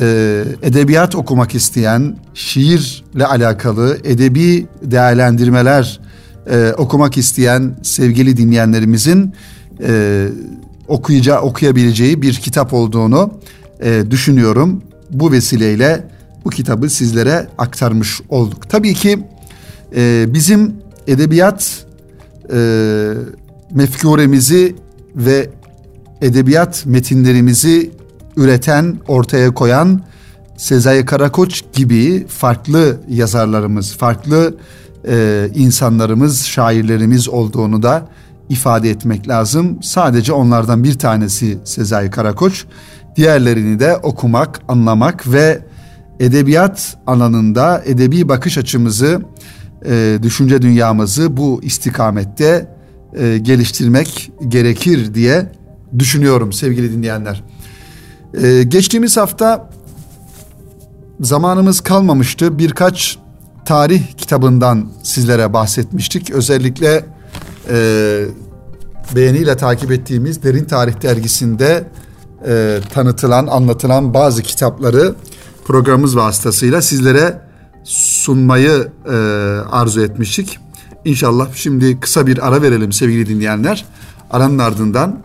e, 0.00 0.44
edebiyat 0.62 1.14
okumak 1.14 1.54
isteyen, 1.54 2.16
şiirle 2.34 3.26
alakalı 3.26 3.98
edebi 4.04 4.66
değerlendirmeler 4.82 6.00
e, 6.50 6.72
okumak 6.78 7.16
isteyen 7.16 7.76
sevgili 7.82 8.36
dinleyenlerimizin 8.36 9.34
e, 9.82 10.28
okuyacağı, 10.88 11.40
okuyabileceği 11.40 12.22
bir 12.22 12.34
kitap 12.34 12.72
olduğunu 12.72 13.30
e, 13.80 14.02
düşünüyorum. 14.10 14.82
Bu 15.10 15.32
vesileyle 15.32 16.04
bu 16.44 16.50
kitabı 16.50 16.90
sizlere 16.90 17.46
aktarmış 17.58 18.20
olduk. 18.28 18.70
Tabii 18.70 18.94
ki 18.94 19.18
e, 19.96 20.26
bizim 20.28 20.74
edebiyat 21.06 21.86
e, 22.52 22.58
mefkuremizi 23.74 24.76
ve 25.16 25.50
edebiyat 26.20 26.86
metinlerimizi 26.86 27.90
üreten, 28.36 28.98
ortaya 29.08 29.54
koyan 29.54 30.00
Sezai 30.56 31.04
Karakoç 31.04 31.62
gibi 31.72 32.26
farklı 32.26 33.00
yazarlarımız, 33.08 33.96
farklı 33.96 34.54
e, 35.08 35.48
insanlarımız, 35.54 36.44
şairlerimiz 36.44 37.28
olduğunu 37.28 37.82
da 37.82 38.08
ifade 38.48 38.90
etmek 38.90 39.28
lazım. 39.28 39.78
Sadece 39.82 40.32
onlardan 40.32 40.84
bir 40.84 40.98
tanesi 40.98 41.58
Sezai 41.64 42.10
Karakoç. 42.10 42.64
diğerlerini 43.16 43.80
de 43.80 43.96
okumak, 43.96 44.60
anlamak 44.68 45.32
ve 45.32 45.60
edebiyat 46.20 46.98
alanında 47.06 47.82
edebi 47.84 48.28
bakış 48.28 48.58
açımızı, 48.58 49.22
e, 49.86 50.18
düşünce 50.22 50.62
dünyamızı 50.62 51.36
bu 51.36 51.60
istikamette 51.62 52.68
e, 53.14 53.38
geliştirmek 53.38 54.32
gerekir 54.48 55.14
diye 55.14 55.52
düşünüyorum 55.98 56.52
sevgili 56.52 56.92
dinleyenler. 56.92 57.44
E, 58.34 58.62
geçtiğimiz 58.62 59.16
hafta 59.16 59.70
zamanımız 61.20 61.80
kalmamıştı. 61.80 62.58
Birkaç 62.58 63.18
tarih 63.64 64.02
kitabından 64.16 64.88
sizlere 65.02 65.52
bahsetmiştik. 65.52 66.30
Özellikle 66.30 67.04
e, 67.70 68.24
beğeniyle 69.16 69.56
takip 69.56 69.92
ettiğimiz 69.92 70.42
Derin 70.42 70.64
Tarih 70.64 71.02
dergisinde 71.02 71.84
e, 72.46 72.78
tanıtılan, 72.94 73.46
anlatılan 73.46 74.14
bazı 74.14 74.42
kitapları 74.42 75.14
programımız 75.64 76.16
vasıtasıyla 76.16 76.82
sizlere 76.82 77.40
sunmayı 77.84 78.88
e, 79.06 79.14
arzu 79.70 80.00
etmiştik. 80.00 80.58
İnşallah 81.04 81.48
şimdi 81.54 82.00
kısa 82.00 82.26
bir 82.26 82.46
ara 82.48 82.62
verelim 82.62 82.92
sevgili 82.92 83.26
dinleyenler. 83.26 83.84
Aranın 84.30 84.58
ardından 84.58 85.22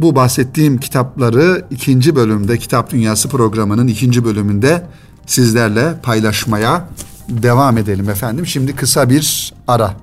bu 0.00 0.14
bahsettiğim 0.16 0.78
kitapları 0.78 1.66
ikinci 1.70 2.16
bölümde 2.16 2.58
Kitap 2.58 2.90
Dünyası 2.90 3.28
programının 3.28 3.86
ikinci 3.86 4.24
bölümünde 4.24 4.86
sizlerle 5.26 6.00
paylaşmaya 6.02 6.88
devam 7.28 7.78
edelim 7.78 8.10
efendim. 8.10 8.46
Şimdi 8.46 8.76
kısa 8.76 9.10
bir 9.10 9.54
ara. 9.68 9.94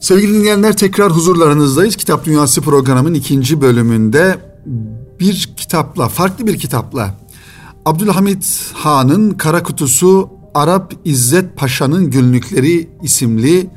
Sevgili 0.00 0.34
dinleyenler 0.34 0.76
tekrar 0.76 1.12
huzurlarınızdayız. 1.12 1.96
Kitap 1.96 2.24
Dünyası 2.24 2.60
programının 2.60 3.14
ikinci 3.14 3.60
bölümünde 3.60 4.38
bir 5.20 5.54
kitapla, 5.56 6.08
farklı 6.08 6.46
bir 6.46 6.58
kitapla 6.58 7.14
Abdülhamit 7.84 8.72
Han'ın 8.74 9.30
Kara 9.30 9.62
Kutusu 9.62 10.30
Arap 10.54 10.94
İzzet 11.04 11.56
Paşa'nın 11.56 12.10
Günlükleri 12.10 12.90
isimli 13.02 13.70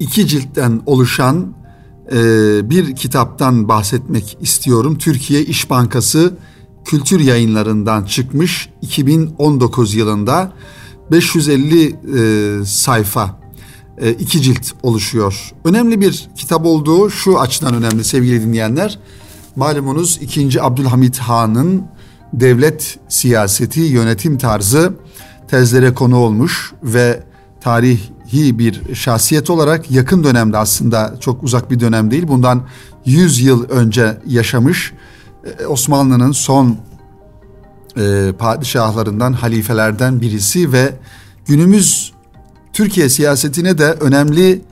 iki 0.00 0.26
ciltten 0.26 0.82
oluşan 0.86 1.54
e, 2.12 2.70
bir 2.70 2.96
kitaptan 2.96 3.68
bahsetmek 3.68 4.38
istiyorum. 4.40 4.98
Türkiye 4.98 5.44
İş 5.44 5.70
Bankası 5.70 6.34
Kültür 6.84 7.20
Yayınlarından 7.20 8.04
çıkmış 8.04 8.68
2019 8.82 9.94
yılında 9.94 10.52
550 11.10 11.86
e, 11.88 12.64
sayfa 12.64 13.40
e, 13.98 14.10
iki 14.10 14.42
cilt 14.42 14.72
oluşuyor. 14.82 15.52
Önemli 15.64 16.00
bir 16.00 16.28
kitap 16.36 16.66
olduğu 16.66 17.10
şu 17.10 17.40
açıdan 17.40 17.74
önemli 17.74 18.04
sevgili 18.04 18.42
dinleyenler. 18.42 18.98
Malumunuz 19.56 20.18
2. 20.22 20.62
Abdülhamit 20.62 21.18
Han'ın 21.18 21.82
devlet 22.32 22.98
siyaseti, 23.08 23.80
yönetim 23.80 24.38
tarzı 24.38 24.94
tezlere 25.48 25.94
konu 25.94 26.16
olmuş 26.16 26.72
ve 26.82 27.22
tarihi 28.30 28.58
bir 28.58 28.94
şahsiyet 28.94 29.50
olarak 29.50 29.90
yakın 29.90 30.24
dönemde 30.24 30.56
aslında 30.56 31.14
çok 31.20 31.42
uzak 31.42 31.70
bir 31.70 31.80
dönem 31.80 32.10
değil. 32.10 32.28
Bundan 32.28 32.62
100 33.04 33.40
yıl 33.40 33.68
önce 33.68 34.18
yaşamış 34.26 34.92
e, 35.44 35.66
Osmanlı'nın 35.66 36.32
son 36.32 36.76
e, 37.96 38.32
padişahlarından, 38.38 39.32
halifelerden 39.32 40.20
birisi 40.20 40.72
ve 40.72 40.94
günümüz 41.46 42.12
Türkiye 42.72 43.08
siyasetine 43.08 43.78
de 43.78 43.92
önemli 43.92 44.62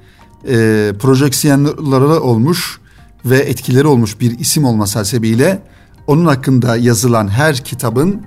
e, 0.49 0.93
projeksiyonları 0.99 2.21
olmuş 2.21 2.81
ve 3.25 3.39
etkileri 3.39 3.87
olmuş 3.87 4.21
bir 4.21 4.39
isim 4.39 4.65
olması 4.65 4.99
hasebiyle 4.99 5.63
onun 6.07 6.27
hakkında 6.27 6.77
yazılan 6.77 7.29
her 7.29 7.57
kitabın 7.57 8.23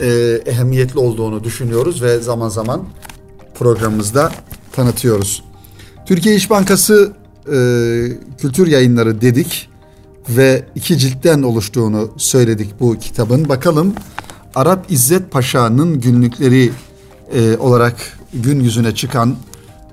e, 0.00 0.08
ehemmiyetli 0.46 0.98
olduğunu 0.98 1.44
düşünüyoruz 1.44 2.02
ve 2.02 2.18
zaman 2.18 2.48
zaman 2.48 2.84
programımızda 3.58 4.32
tanıtıyoruz. 4.78 5.42
Türkiye 6.06 6.34
İş 6.34 6.50
Bankası 6.50 7.12
e, 7.46 7.56
kültür 8.38 8.66
yayınları 8.66 9.20
dedik 9.20 9.68
ve 10.28 10.64
iki 10.74 10.98
ciltten 10.98 11.42
oluştuğunu 11.42 12.10
söyledik 12.16 12.74
bu 12.80 12.98
kitabın. 12.98 13.48
Bakalım 13.48 13.94
Arap 14.54 14.86
İzzet 14.88 15.30
Paşa'nın 15.30 16.00
günlükleri 16.00 16.72
e, 17.34 17.56
olarak 17.56 17.96
gün 18.34 18.60
yüzüne 18.60 18.94
çıkan 18.94 19.36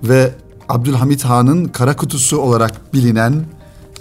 ve 0.03 0.31
Abdülhamit 0.69 1.23
Han'ın 1.23 1.65
kara 1.65 1.95
kutusu 1.95 2.37
olarak 2.37 2.93
bilinen 2.93 3.43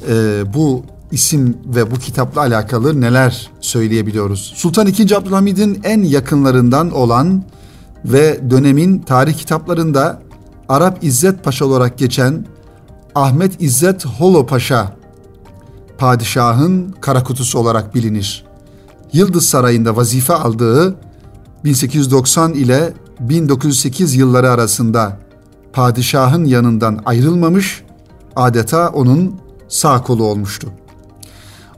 e, 0.09 0.43
bu 0.55 0.85
isim 1.13 1.59
ve 1.67 1.91
bu 1.91 1.95
kitapla 1.95 2.41
alakalı 2.41 3.01
neler 3.01 3.51
söyleyebiliyoruz? 3.61 4.53
Sultan 4.57 4.87
II. 4.87 5.15
Abdülhamid'in 5.15 5.81
en 5.85 6.03
yakınlarından 6.03 6.91
olan 6.91 7.45
ve 8.05 8.41
dönemin 8.51 8.99
tarih 8.99 9.35
kitaplarında 9.35 10.23
Arap 10.69 11.05
İzzet 11.05 11.45
Paşa 11.45 11.65
olarak 11.65 11.99
geçen 11.99 12.47
Ahmet 13.15 13.63
İzzet 13.63 14.07
Holo 14.07 14.47
Paşa 14.47 14.97
padişahın 15.99 16.95
kara 17.01 17.23
kutusu 17.23 17.59
olarak 17.59 17.95
bilinir. 17.95 18.45
Yıldız 19.13 19.47
Sarayı'nda 19.47 19.97
vazife 19.97 20.35
aldığı 20.35 20.97
1890 21.65 22.53
ile 22.53 22.93
1908 23.21 24.15
yılları 24.15 24.51
arasında 24.51 25.19
padişahın 25.73 26.45
yanından 26.45 27.03
ayrılmamış, 27.07 27.83
adeta 28.37 28.89
onun 28.89 29.41
sağ 29.69 30.03
kolu 30.03 30.25
olmuştu. 30.25 30.69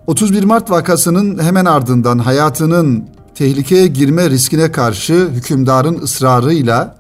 31 0.07 0.45
Mart 0.45 0.71
vakasının 0.71 1.43
hemen 1.43 1.65
ardından 1.65 2.19
hayatının 2.19 3.05
tehlikeye 3.35 3.87
girme 3.87 4.31
riskine 4.31 4.73
karşı 4.73 5.29
hükümdarın 5.33 5.99
ısrarıyla 6.03 6.97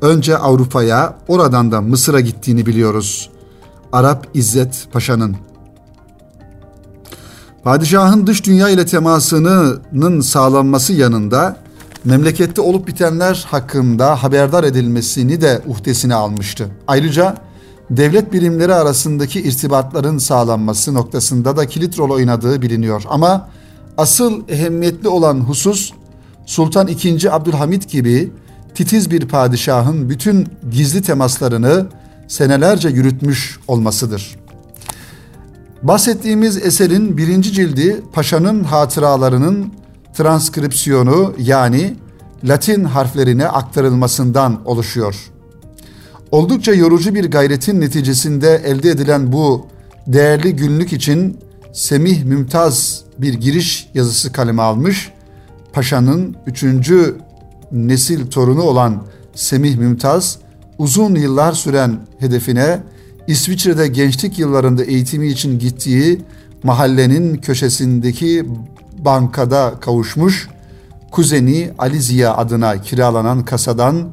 önce 0.00 0.38
Avrupa'ya 0.38 1.16
oradan 1.28 1.72
da 1.72 1.80
Mısır'a 1.80 2.20
gittiğini 2.20 2.66
biliyoruz. 2.66 3.30
Arap 3.92 4.26
İzzet 4.34 4.88
Paşa'nın. 4.92 5.36
Padişahın 7.64 8.26
dış 8.26 8.46
dünya 8.46 8.68
ile 8.68 8.86
temasının 8.86 10.20
sağlanması 10.20 10.92
yanında 10.92 11.56
memlekette 12.04 12.60
olup 12.60 12.86
bitenler 12.88 13.46
hakkında 13.50 14.22
haberdar 14.22 14.64
edilmesini 14.64 15.40
de 15.40 15.62
uhdesine 15.66 16.14
almıştı. 16.14 16.68
Ayrıca 16.86 17.36
devlet 17.90 18.32
birimleri 18.32 18.74
arasındaki 18.74 19.40
irtibatların 19.40 20.18
sağlanması 20.18 20.94
noktasında 20.94 21.56
da 21.56 21.66
kilit 21.66 21.98
rol 21.98 22.10
oynadığı 22.10 22.62
biliniyor. 22.62 23.02
Ama 23.08 23.48
asıl 23.96 24.48
ehemmiyetli 24.48 25.08
olan 25.08 25.40
husus 25.40 25.92
Sultan 26.46 26.88
II. 26.88 27.30
Abdülhamit 27.30 27.88
gibi 27.88 28.32
titiz 28.74 29.10
bir 29.10 29.28
padişahın 29.28 30.10
bütün 30.10 30.48
gizli 30.70 31.02
temaslarını 31.02 31.86
senelerce 32.28 32.88
yürütmüş 32.88 33.58
olmasıdır. 33.68 34.36
Bahsettiğimiz 35.82 36.56
eserin 36.56 37.16
birinci 37.16 37.52
cildi 37.52 38.02
paşanın 38.12 38.64
hatıralarının 38.64 39.72
transkripsiyonu 40.14 41.34
yani 41.38 41.96
Latin 42.44 42.84
harflerine 42.84 43.48
aktarılmasından 43.48 44.60
oluşuyor. 44.64 45.16
Oldukça 46.30 46.72
yorucu 46.72 47.14
bir 47.14 47.30
gayretin 47.30 47.80
neticesinde 47.80 48.62
elde 48.64 48.90
edilen 48.90 49.32
bu 49.32 49.66
değerli 50.06 50.56
günlük 50.56 50.92
için 50.92 51.38
Semih 51.72 52.24
Mümtaz 52.24 53.04
bir 53.18 53.34
giriş 53.34 53.88
yazısı 53.94 54.32
kaleme 54.32 54.62
almış. 54.62 55.12
Paşa'nın 55.72 56.36
üçüncü 56.46 57.16
nesil 57.72 58.26
torunu 58.26 58.62
olan 58.62 59.02
Semih 59.34 59.76
Mümtaz 59.76 60.38
uzun 60.78 61.14
yıllar 61.14 61.52
süren 61.52 61.98
hedefine 62.18 62.82
İsviçre'de 63.26 63.88
gençlik 63.88 64.38
yıllarında 64.38 64.84
eğitimi 64.84 65.26
için 65.26 65.58
gittiği 65.58 66.22
mahallenin 66.62 67.36
köşesindeki 67.36 68.46
bankada 68.98 69.74
kavuşmuş, 69.80 70.48
kuzeni 71.10 71.70
Ali 71.78 72.00
Ziya 72.00 72.36
adına 72.36 72.82
kiralanan 72.82 73.44
kasadan 73.44 74.08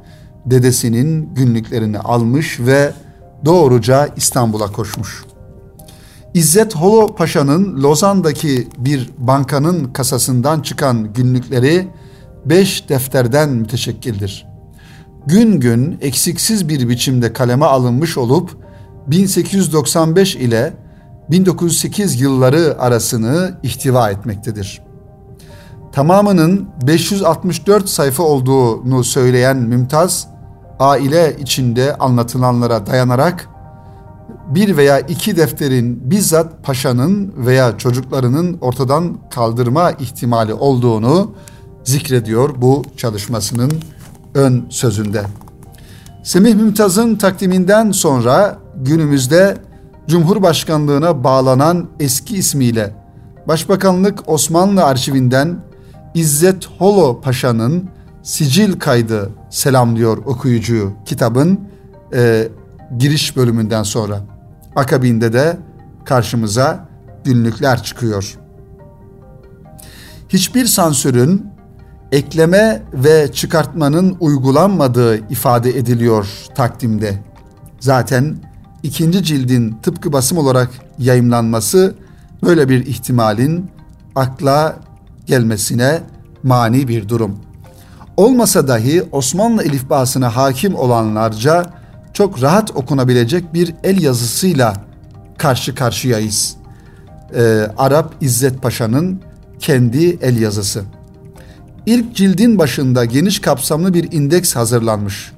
dedesinin 0.45 1.29
günlüklerini 1.35 1.99
almış 1.99 2.59
ve 2.59 2.93
doğruca 3.45 4.09
İstanbul'a 4.15 4.67
koşmuş. 4.67 5.23
İzzet 6.33 6.75
Holo 6.75 7.15
Paşa'nın 7.15 7.83
Lozan'daki 7.83 8.67
bir 8.77 9.09
bankanın 9.17 9.93
kasasından 9.93 10.61
çıkan 10.61 11.13
günlükleri 11.13 11.87
beş 12.45 12.89
defterden 12.89 13.49
müteşekkildir. 13.49 14.47
Gün 15.27 15.59
gün 15.59 15.97
eksiksiz 16.01 16.69
bir 16.69 16.89
biçimde 16.89 17.33
kaleme 17.33 17.65
alınmış 17.65 18.17
olup 18.17 18.57
1895 19.07 20.35
ile 20.35 20.73
1908 21.31 22.21
yılları 22.21 22.75
arasını 22.79 23.59
ihtiva 23.63 24.09
etmektedir. 24.09 24.81
Tamamının 25.91 26.69
564 26.87 27.89
sayfa 27.89 28.23
olduğunu 28.23 29.03
söyleyen 29.03 29.57
Mümtaz, 29.57 30.27
aile 30.79 31.35
içinde 31.39 31.95
anlatılanlara 31.95 32.85
dayanarak 32.85 33.49
bir 34.47 34.77
veya 34.77 34.99
iki 34.99 35.37
defterin 35.37 36.11
bizzat 36.11 36.63
paşanın 36.63 37.33
veya 37.37 37.77
çocuklarının 37.77 38.57
ortadan 38.61 39.17
kaldırma 39.29 39.91
ihtimali 39.91 40.53
olduğunu 40.53 41.35
zikrediyor 41.85 42.61
bu 42.61 42.83
çalışmasının 42.97 43.71
ön 44.33 44.65
sözünde. 44.69 45.23
Semih 46.23 46.55
Mümtaz'ın 46.55 47.15
takdiminden 47.15 47.91
sonra 47.91 48.59
günümüzde 48.75 49.57
Cumhurbaşkanlığına 50.07 51.23
bağlanan 51.23 51.89
eski 51.99 52.37
ismiyle 52.37 52.93
Başbakanlık 53.47 54.29
Osmanlı 54.29 54.83
Arşivinden 54.83 55.59
İzzet 56.13 56.65
Holo 56.65 57.21
Paşa'nın 57.21 57.89
Sicil 58.23 58.79
Kaydı 58.79 59.29
selamlıyor 59.49 60.17
okuyucuyu 60.17 60.93
kitabın 61.05 61.59
e, 62.13 62.47
giriş 62.97 63.37
bölümünden 63.37 63.83
sonra. 63.83 64.21
Akabinde 64.75 65.33
de 65.33 65.57
karşımıza 66.05 66.89
günlükler 67.23 67.83
çıkıyor. 67.83 68.37
Hiçbir 70.29 70.65
sansürün 70.65 71.54
ekleme 72.11 72.81
ve 72.93 73.31
çıkartmanın 73.31 74.17
uygulanmadığı 74.19 75.17
ifade 75.29 75.69
ediliyor 75.69 76.27
takdimde. 76.55 77.13
Zaten 77.79 78.35
ikinci 78.83 79.23
cildin 79.23 79.77
tıpkı 79.83 80.13
basım 80.13 80.37
olarak 80.37 80.69
yayımlanması 80.99 81.95
böyle 82.43 82.69
bir 82.69 82.85
ihtimalin 82.85 83.69
akla 84.15 84.75
gelmesine 85.25 86.01
mani 86.43 86.87
bir 86.87 87.09
durum. 87.09 87.39
Olmasa 88.17 88.67
dahi 88.67 89.03
Osmanlı 89.11 89.63
elifbasına 89.63 90.35
hakim 90.35 90.75
olanlarca 90.75 91.65
çok 92.13 92.41
rahat 92.41 92.71
okunabilecek 92.75 93.53
bir 93.53 93.73
el 93.83 94.01
yazısıyla 94.01 94.73
karşı 95.37 95.75
karşıyayız. 95.75 96.55
Ee, 97.35 97.67
Arap 97.77 98.13
İzzet 98.21 98.61
Paşa'nın 98.61 99.21
kendi 99.59 100.17
el 100.21 100.41
yazısı. 100.41 100.83
İlk 101.85 102.15
cildin 102.15 102.57
başında 102.57 103.05
geniş 103.05 103.39
kapsamlı 103.39 103.93
bir 103.93 104.11
indeks 104.11 104.55
hazırlanmış. 104.55 105.31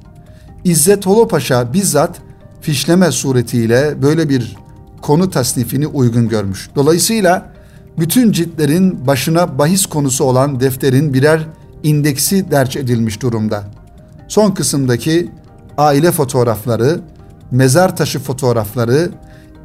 İzzet 0.64 1.06
Holo 1.06 1.28
Paşa 1.28 1.74
bizzat 1.74 2.22
fişleme 2.62 3.12
suretiyle 3.12 4.02
böyle 4.02 4.30
bir 4.30 4.56
konu 5.02 5.30
tasnifini 5.30 5.88
uygun 5.88 6.30
görmüş. 6.30 6.70
Dolayısıyla 6.76 7.54
bütün 8.00 8.32
ciltlerin 8.32 9.08
başına 9.08 9.58
bahis 9.58 9.86
konusu 9.86 10.24
olan 10.24 10.60
defterin 10.60 11.14
birer 11.14 11.48
indeksi 11.84 12.52
derç 12.52 12.76
edilmiş 12.76 13.22
durumda. 13.22 13.64
Son 14.28 14.52
kısımdaki 14.52 15.32
aile 15.78 16.12
fotoğrafları, 16.12 17.02
mezar 17.52 17.96
taşı 17.96 18.20
fotoğrafları, 18.20 19.10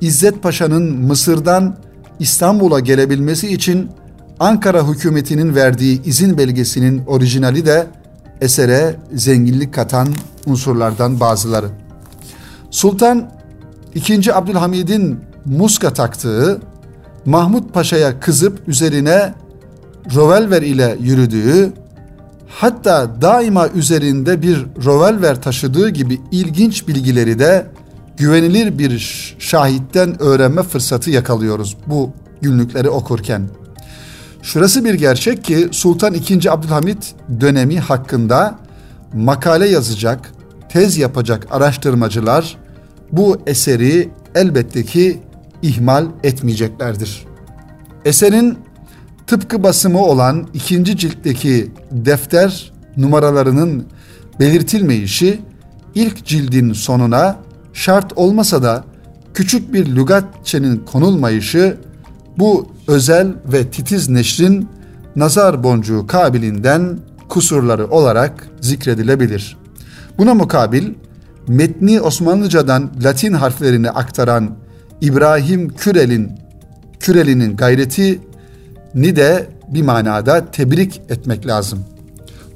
İzzet 0.00 0.42
Paşa'nın 0.42 0.96
Mısır'dan 0.96 1.76
İstanbul'a 2.20 2.80
gelebilmesi 2.80 3.52
için 3.52 3.90
Ankara 4.42 4.88
hükümetinin 4.88 5.54
verdiği 5.54 6.02
izin 6.04 6.38
belgesinin 6.38 7.02
orijinali 7.06 7.66
de 7.66 7.86
esere 8.40 8.96
zenginlik 9.14 9.74
katan 9.74 10.08
unsurlardan 10.46 11.20
bazıları. 11.20 11.66
Sultan 12.70 13.30
II. 13.94 14.32
Abdülhamid'in 14.32 15.20
muska 15.44 15.92
taktığı, 15.92 16.60
Mahmut 17.24 17.74
Paşa'ya 17.74 18.20
kızıp 18.20 18.68
üzerine 18.68 19.34
rovelver 20.14 20.62
ile 20.62 20.96
yürüdüğü, 21.00 21.72
hatta 22.48 23.22
daima 23.22 23.68
üzerinde 23.68 24.42
bir 24.42 24.66
rovelver 24.84 25.42
taşıdığı 25.42 25.88
gibi 25.88 26.20
ilginç 26.30 26.88
bilgileri 26.88 27.38
de 27.38 27.66
güvenilir 28.16 28.78
bir 28.78 29.36
şahitten 29.38 30.22
öğrenme 30.22 30.62
fırsatı 30.62 31.10
yakalıyoruz 31.10 31.76
bu 31.86 32.10
günlükleri 32.40 32.90
okurken. 32.90 33.61
Şurası 34.42 34.84
bir 34.84 34.94
gerçek 34.94 35.44
ki 35.44 35.68
Sultan 35.70 36.14
II. 36.14 36.48
Abdülhamit 36.50 37.14
dönemi 37.40 37.80
hakkında 37.80 38.58
makale 39.14 39.68
yazacak, 39.68 40.32
tez 40.68 40.98
yapacak 40.98 41.46
araştırmacılar 41.50 42.56
bu 43.12 43.38
eseri 43.46 44.10
elbette 44.34 44.84
ki 44.84 45.20
ihmal 45.62 46.06
etmeyeceklerdir. 46.22 47.24
Eserin 48.04 48.58
tıpkı 49.26 49.62
basımı 49.62 50.04
olan 50.04 50.48
ikinci 50.54 50.96
ciltteki 50.96 51.72
defter 51.90 52.72
numaralarının 52.96 53.86
belirtilmeyişi 54.40 55.40
ilk 55.94 56.24
cildin 56.26 56.72
sonuna 56.72 57.36
şart 57.72 58.12
olmasa 58.16 58.62
da 58.62 58.84
küçük 59.34 59.72
bir 59.72 59.96
lügatçenin 59.96 60.76
konulmayışı 60.76 61.76
bu 62.38 62.71
özel 62.92 63.28
ve 63.52 63.70
titiz 63.70 64.08
neşrin 64.08 64.68
nazar 65.16 65.62
boncuğu 65.62 66.06
kabilinden 66.06 66.98
kusurları 67.28 67.86
olarak 67.86 68.48
zikredilebilir. 68.60 69.56
Buna 70.18 70.34
mukabil 70.34 70.94
metni 71.48 72.00
Osmanlıcadan 72.00 72.90
Latin 73.04 73.32
harflerini 73.32 73.90
aktaran 73.90 74.50
İbrahim 75.00 75.68
Kürel'in 75.68 76.32
Küreli'nin 77.00 77.56
gayretini 77.56 79.16
de 79.16 79.48
bir 79.68 79.82
manada 79.82 80.50
tebrik 80.50 81.02
etmek 81.08 81.46
lazım. 81.46 81.78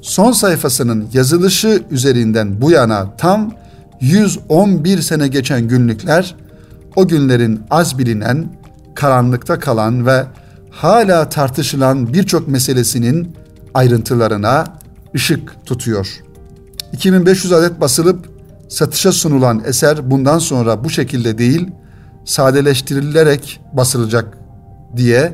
Son 0.01 0.31
sayfasının 0.31 1.07
yazılışı 1.13 1.83
üzerinden 1.91 2.61
bu 2.61 2.71
yana 2.71 3.15
tam 3.17 3.53
111 4.01 5.01
sene 5.01 5.27
geçen 5.27 5.67
günlükler 5.67 6.35
o 6.95 7.07
günlerin 7.07 7.59
az 7.69 7.97
bilinen, 7.97 8.47
karanlıkta 8.97 9.59
kalan 9.59 10.05
ve 10.05 10.23
hala 10.71 11.29
tartışılan 11.29 12.13
birçok 12.13 12.47
meselesinin 12.47 13.35
ayrıntılarına 13.73 14.65
ışık 15.15 15.65
tutuyor. 15.65 16.23
2500 16.93 17.53
adet 17.53 17.81
basılıp 17.81 18.29
satışa 18.69 19.11
sunulan 19.11 19.63
eser 19.65 20.11
bundan 20.11 20.39
sonra 20.39 20.83
bu 20.83 20.89
şekilde 20.89 21.37
değil, 21.37 21.67
sadeleştirilerek 22.25 23.59
basılacak 23.73 24.37
diye 24.95 25.33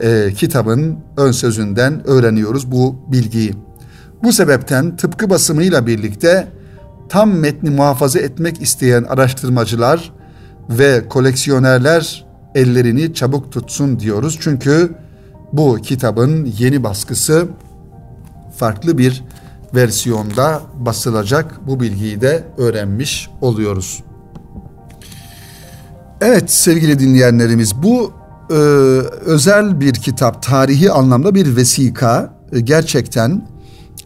e, 0.00 0.32
kitabın 0.36 0.98
ön 1.16 1.32
sözünden 1.32 2.06
öğreniyoruz 2.06 2.72
bu 2.72 2.96
bilgiyi. 3.12 3.54
Bu 4.22 4.32
sebepten 4.32 4.96
tıpkı 4.96 5.30
basımıyla 5.30 5.86
birlikte 5.86 6.48
tam 7.08 7.30
metni 7.30 7.70
muhafaza 7.70 8.18
etmek 8.18 8.62
isteyen 8.62 9.02
araştırmacılar 9.02 10.12
ve 10.70 11.08
koleksiyonerler 11.08 12.29
ellerini 12.54 13.14
çabuk 13.14 13.52
tutsun 13.52 14.00
diyoruz. 14.00 14.38
Çünkü 14.40 14.94
bu 15.52 15.78
kitabın 15.82 16.44
yeni 16.58 16.84
baskısı 16.84 17.48
farklı 18.56 18.98
bir 18.98 19.24
versiyonda 19.74 20.60
basılacak. 20.78 21.60
Bu 21.66 21.80
bilgiyi 21.80 22.20
de 22.20 22.44
öğrenmiş 22.58 23.30
oluyoruz. 23.40 24.02
Evet 26.20 26.50
sevgili 26.50 26.98
dinleyenlerimiz 26.98 27.82
bu 27.82 28.12
e, 28.50 28.54
özel 29.24 29.80
bir 29.80 29.94
kitap, 29.94 30.42
tarihi 30.42 30.90
anlamda 30.90 31.34
bir 31.34 31.56
vesika. 31.56 32.34
E, 32.52 32.60
gerçekten 32.60 33.48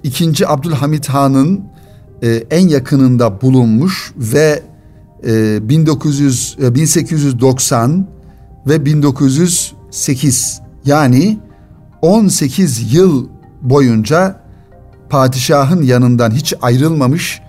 2. 0.02 0.48
Abdülhamit 0.48 1.08
Han'ın 1.08 1.64
e, 2.22 2.28
en 2.50 2.68
yakınında 2.68 3.40
bulunmuş 3.40 4.12
ve 4.16 4.62
e, 5.26 5.68
1900 5.68 6.56
e, 6.62 6.74
1890 6.74 8.13
ve 8.66 8.84
1908 8.84 10.60
yani 10.84 11.38
18 12.02 12.94
yıl 12.94 13.28
boyunca 13.62 14.40
padişahın 15.10 15.82
yanından 15.82 16.30
hiç 16.30 16.54
ayrılmamış 16.62 17.40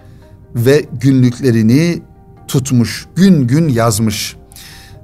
ve 0.55 0.85
günlüklerini 0.93 2.01
tutmuş, 2.47 3.07
gün 3.15 3.47
gün 3.47 3.69
yazmış. 3.69 4.35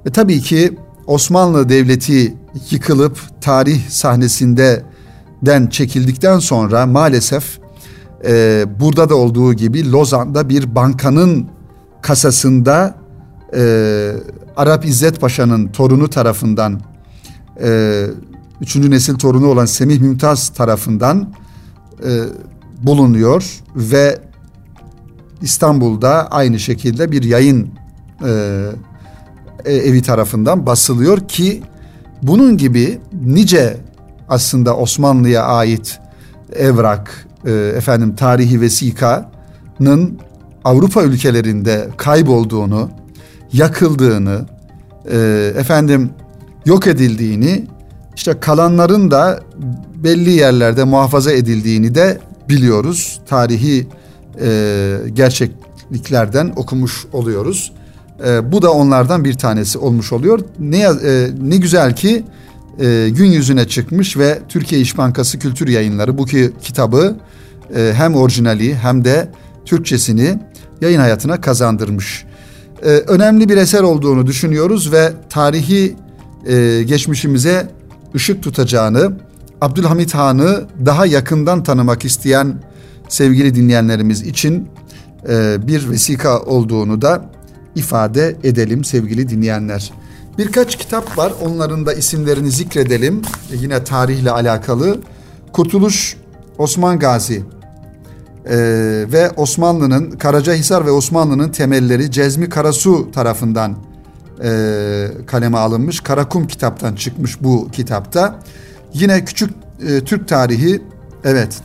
Ve 0.06 0.10
tabii 0.10 0.40
ki 0.40 0.78
Osmanlı 1.06 1.68
Devleti 1.68 2.34
yıkılıp 2.70 3.18
tarih 3.40 3.88
sahnesinde 3.88 4.82
den 5.42 5.66
çekildikten 5.66 6.38
sonra 6.38 6.86
maalesef 6.86 7.58
e, 8.24 8.64
burada 8.80 9.08
da 9.08 9.14
olduğu 9.14 9.54
gibi 9.54 9.92
Lozan'da 9.92 10.48
bir 10.48 10.74
bankanın 10.74 11.46
kasasında 12.02 12.94
e, 13.56 14.12
Arap 14.56 14.84
İzzet 14.84 15.20
Paşa'nın 15.20 15.68
torunu 15.68 16.10
tarafından 16.10 16.80
e, 17.62 18.06
üçüncü 18.60 18.90
nesil 18.90 19.14
torunu 19.14 19.46
olan 19.46 19.66
Semih 19.66 20.00
Mümtaz 20.00 20.48
tarafından 20.48 21.32
e, 22.04 22.10
bulunuyor 22.82 23.60
ve 23.76 24.18
İstanbul'da 25.42 26.28
aynı 26.30 26.58
şekilde 26.58 27.12
bir 27.12 27.22
yayın 27.22 27.68
e, 28.24 28.62
e, 29.64 29.74
evi 29.74 30.02
tarafından 30.02 30.66
basılıyor 30.66 31.28
ki 31.28 31.62
bunun 32.22 32.56
gibi 32.56 33.00
nice 33.24 33.76
aslında 34.28 34.76
Osmanlı'ya 34.76 35.44
ait 35.44 36.00
evrak, 36.52 37.26
e, 37.44 37.52
efendim 37.52 38.16
tarihi 38.16 38.60
vesikanın 38.60 40.18
Avrupa 40.64 41.02
ülkelerinde 41.02 41.88
kaybolduğunu 41.96 42.90
yakıldığını, 43.52 44.46
e, 45.10 45.18
efendim 45.56 46.10
yok 46.66 46.86
edildiğini, 46.86 47.66
işte 48.16 48.40
kalanların 48.40 49.10
da 49.10 49.40
belli 49.96 50.30
yerlerde 50.30 50.84
muhafaza 50.84 51.32
edildiğini 51.32 51.94
de 51.94 52.18
biliyoruz. 52.48 53.20
Tarihi 53.28 53.86
e, 54.40 54.98
gerçekliklerden 55.12 56.52
okumuş 56.56 57.06
oluyoruz. 57.12 57.72
E, 58.26 58.52
bu 58.52 58.62
da 58.62 58.72
onlardan 58.72 59.24
bir 59.24 59.34
tanesi 59.34 59.78
olmuş 59.78 60.12
oluyor. 60.12 60.40
Ne 60.58 60.78
e, 60.78 61.28
ne 61.42 61.56
güzel 61.56 61.96
ki 61.96 62.24
e, 62.80 63.08
gün 63.10 63.30
yüzüne 63.30 63.68
çıkmış 63.68 64.16
ve 64.16 64.38
Türkiye 64.48 64.80
İş 64.80 64.98
Bankası 64.98 65.38
Kültür 65.38 65.68
Yayınları 65.68 66.18
bu 66.18 66.26
ki 66.26 66.52
kitabı 66.62 67.16
e, 67.76 67.92
hem 67.96 68.14
orijinali 68.14 68.74
hem 68.74 69.04
de 69.04 69.28
Türkçesini 69.64 70.38
yayın 70.80 71.00
hayatına 71.00 71.40
kazandırmış. 71.40 72.24
E, 72.82 72.88
önemli 72.88 73.48
bir 73.48 73.56
eser 73.56 73.82
olduğunu 73.82 74.26
düşünüyoruz 74.26 74.92
ve 74.92 75.12
tarihi 75.30 75.96
e, 76.46 76.82
geçmişimize 76.82 77.68
ışık 78.14 78.42
tutacağını, 78.42 79.12
Abdülhamit 79.60 80.14
Han'ı 80.14 80.64
daha 80.86 81.06
yakından 81.06 81.62
tanımak 81.62 82.04
isteyen 82.04 82.62
sevgili 83.08 83.54
dinleyenlerimiz 83.54 84.22
için 84.22 84.68
e, 85.28 85.66
bir 85.66 85.90
vesika 85.90 86.40
olduğunu 86.40 87.02
da 87.02 87.30
ifade 87.74 88.36
edelim 88.42 88.84
sevgili 88.84 89.28
dinleyenler. 89.28 89.92
Birkaç 90.38 90.78
kitap 90.78 91.18
var 91.18 91.32
onların 91.42 91.86
da 91.86 91.94
isimlerini 91.94 92.50
zikredelim 92.50 93.22
e, 93.52 93.56
yine 93.56 93.84
tarihle 93.84 94.30
alakalı. 94.30 95.00
Kurtuluş 95.52 96.16
Osman 96.58 96.98
Gazi 96.98 97.42
ee, 98.46 98.56
ve 99.12 99.30
Osmanlı'nın 99.36 100.10
Karacahisar 100.10 100.86
ve 100.86 100.90
Osmanlı'nın 100.90 101.48
temelleri 101.48 102.10
Cezmi 102.10 102.48
Karasu 102.48 103.10
tarafından 103.12 103.76
e, 104.44 105.08
kaleme 105.26 105.58
alınmış. 105.58 106.00
Karakum 106.00 106.46
kitaptan 106.46 106.94
çıkmış 106.94 107.42
bu 107.42 107.68
kitapta. 107.72 108.38
Yine 108.92 109.24
küçük 109.24 109.50
e, 109.88 110.00
Türk 110.00 110.28
tarihi 110.28 110.82
evet 111.24 111.62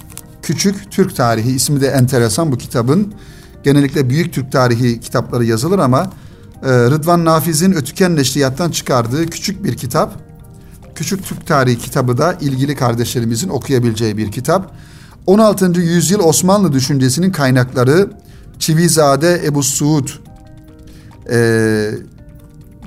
Küçük 0.47 0.91
Türk 0.91 1.15
Tarihi 1.15 1.51
ismi 1.51 1.81
de 1.81 1.87
enteresan 1.87 2.51
bu 2.51 2.57
kitabın. 2.57 3.13
Genellikle 3.63 4.09
büyük 4.09 4.33
Türk 4.33 4.51
tarihi 4.51 4.99
kitapları 4.99 5.45
yazılır 5.45 5.79
ama 5.79 6.09
e, 6.63 6.69
Rıdvan 6.69 7.25
Nafiz'in 7.25 7.71
Ötüken 7.71 8.15
Neşriyat'tan 8.15 8.71
çıkardığı 8.71 9.25
küçük 9.25 9.63
bir 9.63 9.77
kitap. 9.77 10.13
Küçük 10.95 11.25
Türk 11.25 11.47
Tarihi 11.47 11.77
kitabı 11.77 12.17
da 12.17 12.33
ilgili 12.33 12.75
kardeşlerimizin 12.75 13.49
okuyabileceği 13.49 14.17
bir 14.17 14.31
kitap. 14.31 14.71
16. 15.27 15.81
yüzyıl 15.81 16.19
Osmanlı 16.19 16.73
düşüncesinin 16.73 17.31
kaynakları 17.31 18.07
Çivizade 18.59 19.41
Ebu 19.45 19.63
Suud 19.63 20.07
e, 21.31 21.91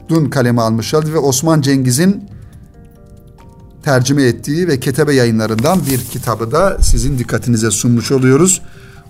Dun 0.09 0.25
kaleme 0.25 0.63
almışlardı 0.63 1.13
ve 1.13 1.19
Osman 1.19 1.61
Cengiz'in 1.61 2.25
tercüme 3.83 4.23
ettiği 4.23 4.69
ve 4.69 4.81
ketebe 4.81 5.15
yayınlarından 5.15 5.79
bir 5.91 5.99
kitabı 5.99 6.53
da 6.53 6.79
sizin 6.81 7.19
dikkatinize 7.19 7.71
sunmuş 7.71 8.13
oluyoruz. 8.13 8.63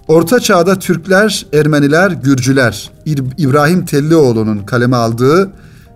Orta 0.09 0.41
Çağ'da 0.41 0.79
Türkler, 0.79 1.47
Ermeniler, 1.53 2.11
Gürcüler 2.11 2.91
İbrahim 3.39 3.85
Tellioğlu'nun 3.85 4.59
kaleme 4.59 4.97
aldığı 4.97 5.51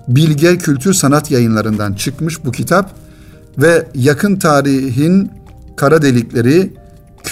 Bilge 0.09 0.59
Kültür 0.59 0.95
Sanat 0.95 1.31
yayınlarından 1.31 1.95
çıkmış 1.95 2.45
bu 2.45 2.53
kitap 2.53 2.91
ve 3.59 3.87
yakın 3.95 4.37
tarihin 4.37 5.31
kara 5.77 6.03
delikleri 6.03 6.84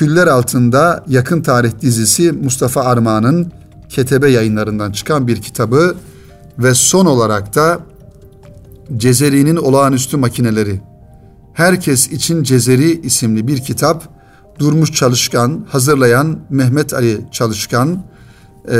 Küller 0.02 0.26
Altında 0.26 1.04
Yakın 1.08 1.42
Tarih 1.42 1.72
dizisi 1.80 2.32
Mustafa 2.32 2.80
Armağan'ın 2.80 3.52
Ketebe 3.88 4.30
yayınlarından 4.30 4.92
çıkan 4.92 5.26
bir 5.28 5.42
kitabı 5.42 5.96
ve 6.58 6.74
son 6.74 7.06
olarak 7.06 7.54
da 7.54 7.80
Cezeri'nin 8.96 9.56
Olağanüstü 9.56 10.16
Makineleri. 10.16 10.80
Herkes 11.54 12.08
için 12.08 12.42
Cezeri 12.42 13.00
isimli 13.00 13.46
bir 13.46 13.58
kitap. 13.58 14.08
Durmuş 14.58 14.92
Çalışkan 14.92 15.66
hazırlayan 15.68 16.38
Mehmet 16.50 16.94
Ali 16.94 17.20
Çalışkan 17.32 18.04
e, 18.72 18.76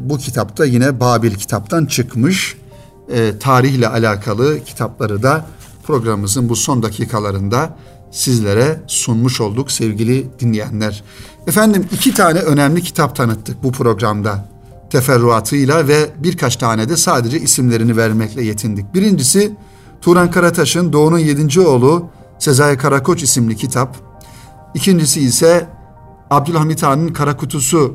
bu 0.00 0.18
kitapta 0.18 0.64
yine 0.64 1.00
Babil 1.00 1.34
kitaptan 1.34 1.86
çıkmış. 1.86 2.56
E, 3.12 3.38
tarihle 3.38 3.88
alakalı 3.88 4.64
kitapları 4.64 5.22
da 5.22 5.46
programımızın 5.82 6.48
bu 6.48 6.56
son 6.56 6.82
dakikalarında 6.82 7.76
sizlere 8.10 8.80
sunmuş 8.86 9.40
olduk 9.40 9.70
sevgili 9.70 10.26
dinleyenler. 10.40 11.04
Efendim 11.46 11.86
iki 11.92 12.14
tane 12.14 12.38
önemli 12.38 12.82
kitap 12.82 13.16
tanıttık 13.16 13.62
bu 13.62 13.72
programda 13.72 14.48
teferruatıyla 14.90 15.88
ve 15.88 16.10
birkaç 16.18 16.56
tane 16.56 16.88
de 16.88 16.96
sadece 16.96 17.40
isimlerini 17.40 17.96
vermekle 17.96 18.44
yetindik. 18.44 18.94
Birincisi 18.94 19.56
Turan 20.00 20.30
Karataş'ın 20.30 20.92
Doğu'nun 20.92 21.18
yedinci 21.18 21.60
oğlu 21.60 22.10
Sezai 22.38 22.76
Karakoç 22.76 23.22
isimli 23.22 23.56
kitap. 23.56 23.96
İkincisi 24.74 25.20
ise 25.20 25.68
Abdülhamit 26.30 26.82
Han'ın 26.82 27.08
Kara 27.08 27.36
Kutusu 27.36 27.94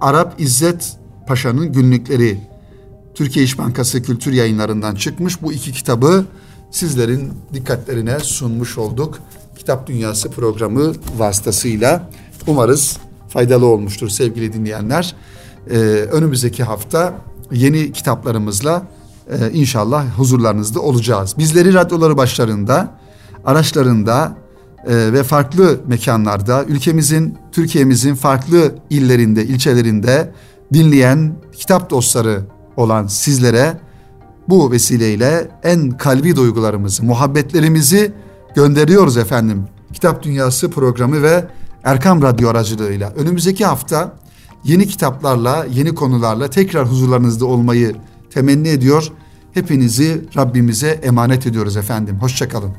Arap 0.00 0.34
İzzet 0.38 0.96
Paşa'nın 1.26 1.72
günlükleri 1.72 2.40
Türkiye 3.14 3.44
İş 3.44 3.58
Bankası 3.58 4.02
Kültür 4.02 4.32
Yayınlarından 4.32 4.94
çıkmış. 4.94 5.42
Bu 5.42 5.52
iki 5.52 5.72
kitabı 5.72 6.24
sizlerin 6.74 7.32
dikkatlerine 7.52 8.20
sunmuş 8.20 8.78
olduk. 8.78 9.18
Kitap 9.56 9.86
Dünyası 9.86 10.30
programı 10.30 10.92
vasıtasıyla 11.18 12.10
umarız 12.46 12.96
faydalı 13.28 13.66
olmuştur 13.66 14.08
sevgili 14.08 14.52
dinleyenler. 14.52 15.14
Ee, 15.70 15.74
önümüzdeki 16.12 16.64
hafta 16.64 17.14
yeni 17.52 17.92
kitaplarımızla 17.92 18.82
e, 19.30 19.50
inşallah 19.52 20.18
huzurlarınızda 20.18 20.80
olacağız. 20.80 21.34
Bizleri 21.38 21.74
radyoları 21.74 22.16
başlarında, 22.16 22.98
araçlarında 23.44 24.36
e, 24.86 25.12
ve 25.12 25.22
farklı 25.22 25.80
mekanlarda, 25.86 26.64
ülkemizin, 26.64 27.38
Türkiye'mizin 27.52 28.14
farklı 28.14 28.74
illerinde, 28.90 29.44
ilçelerinde 29.44 30.32
dinleyen 30.72 31.36
kitap 31.52 31.90
dostları 31.90 32.40
olan 32.76 33.06
sizlere 33.06 33.78
bu 34.48 34.70
vesileyle 34.70 35.48
en 35.62 35.90
kalbi 35.90 36.36
duygularımızı, 36.36 37.04
muhabbetlerimizi 37.04 38.12
gönderiyoruz 38.54 39.16
efendim. 39.16 39.64
Kitap 39.92 40.22
Dünyası 40.22 40.70
programı 40.70 41.22
ve 41.22 41.44
Erkam 41.84 42.22
Radyo 42.22 42.48
aracılığıyla. 42.48 43.12
Önümüzdeki 43.16 43.64
hafta 43.64 44.16
yeni 44.64 44.86
kitaplarla, 44.86 45.66
yeni 45.70 45.94
konularla 45.94 46.50
tekrar 46.50 46.90
huzurlarınızda 46.90 47.46
olmayı 47.46 47.96
temenni 48.30 48.68
ediyor. 48.68 49.12
Hepinizi 49.52 50.24
Rabbimize 50.36 50.88
emanet 50.88 51.46
ediyoruz 51.46 51.76
efendim. 51.76 52.16
Hoşçakalın. 52.20 52.72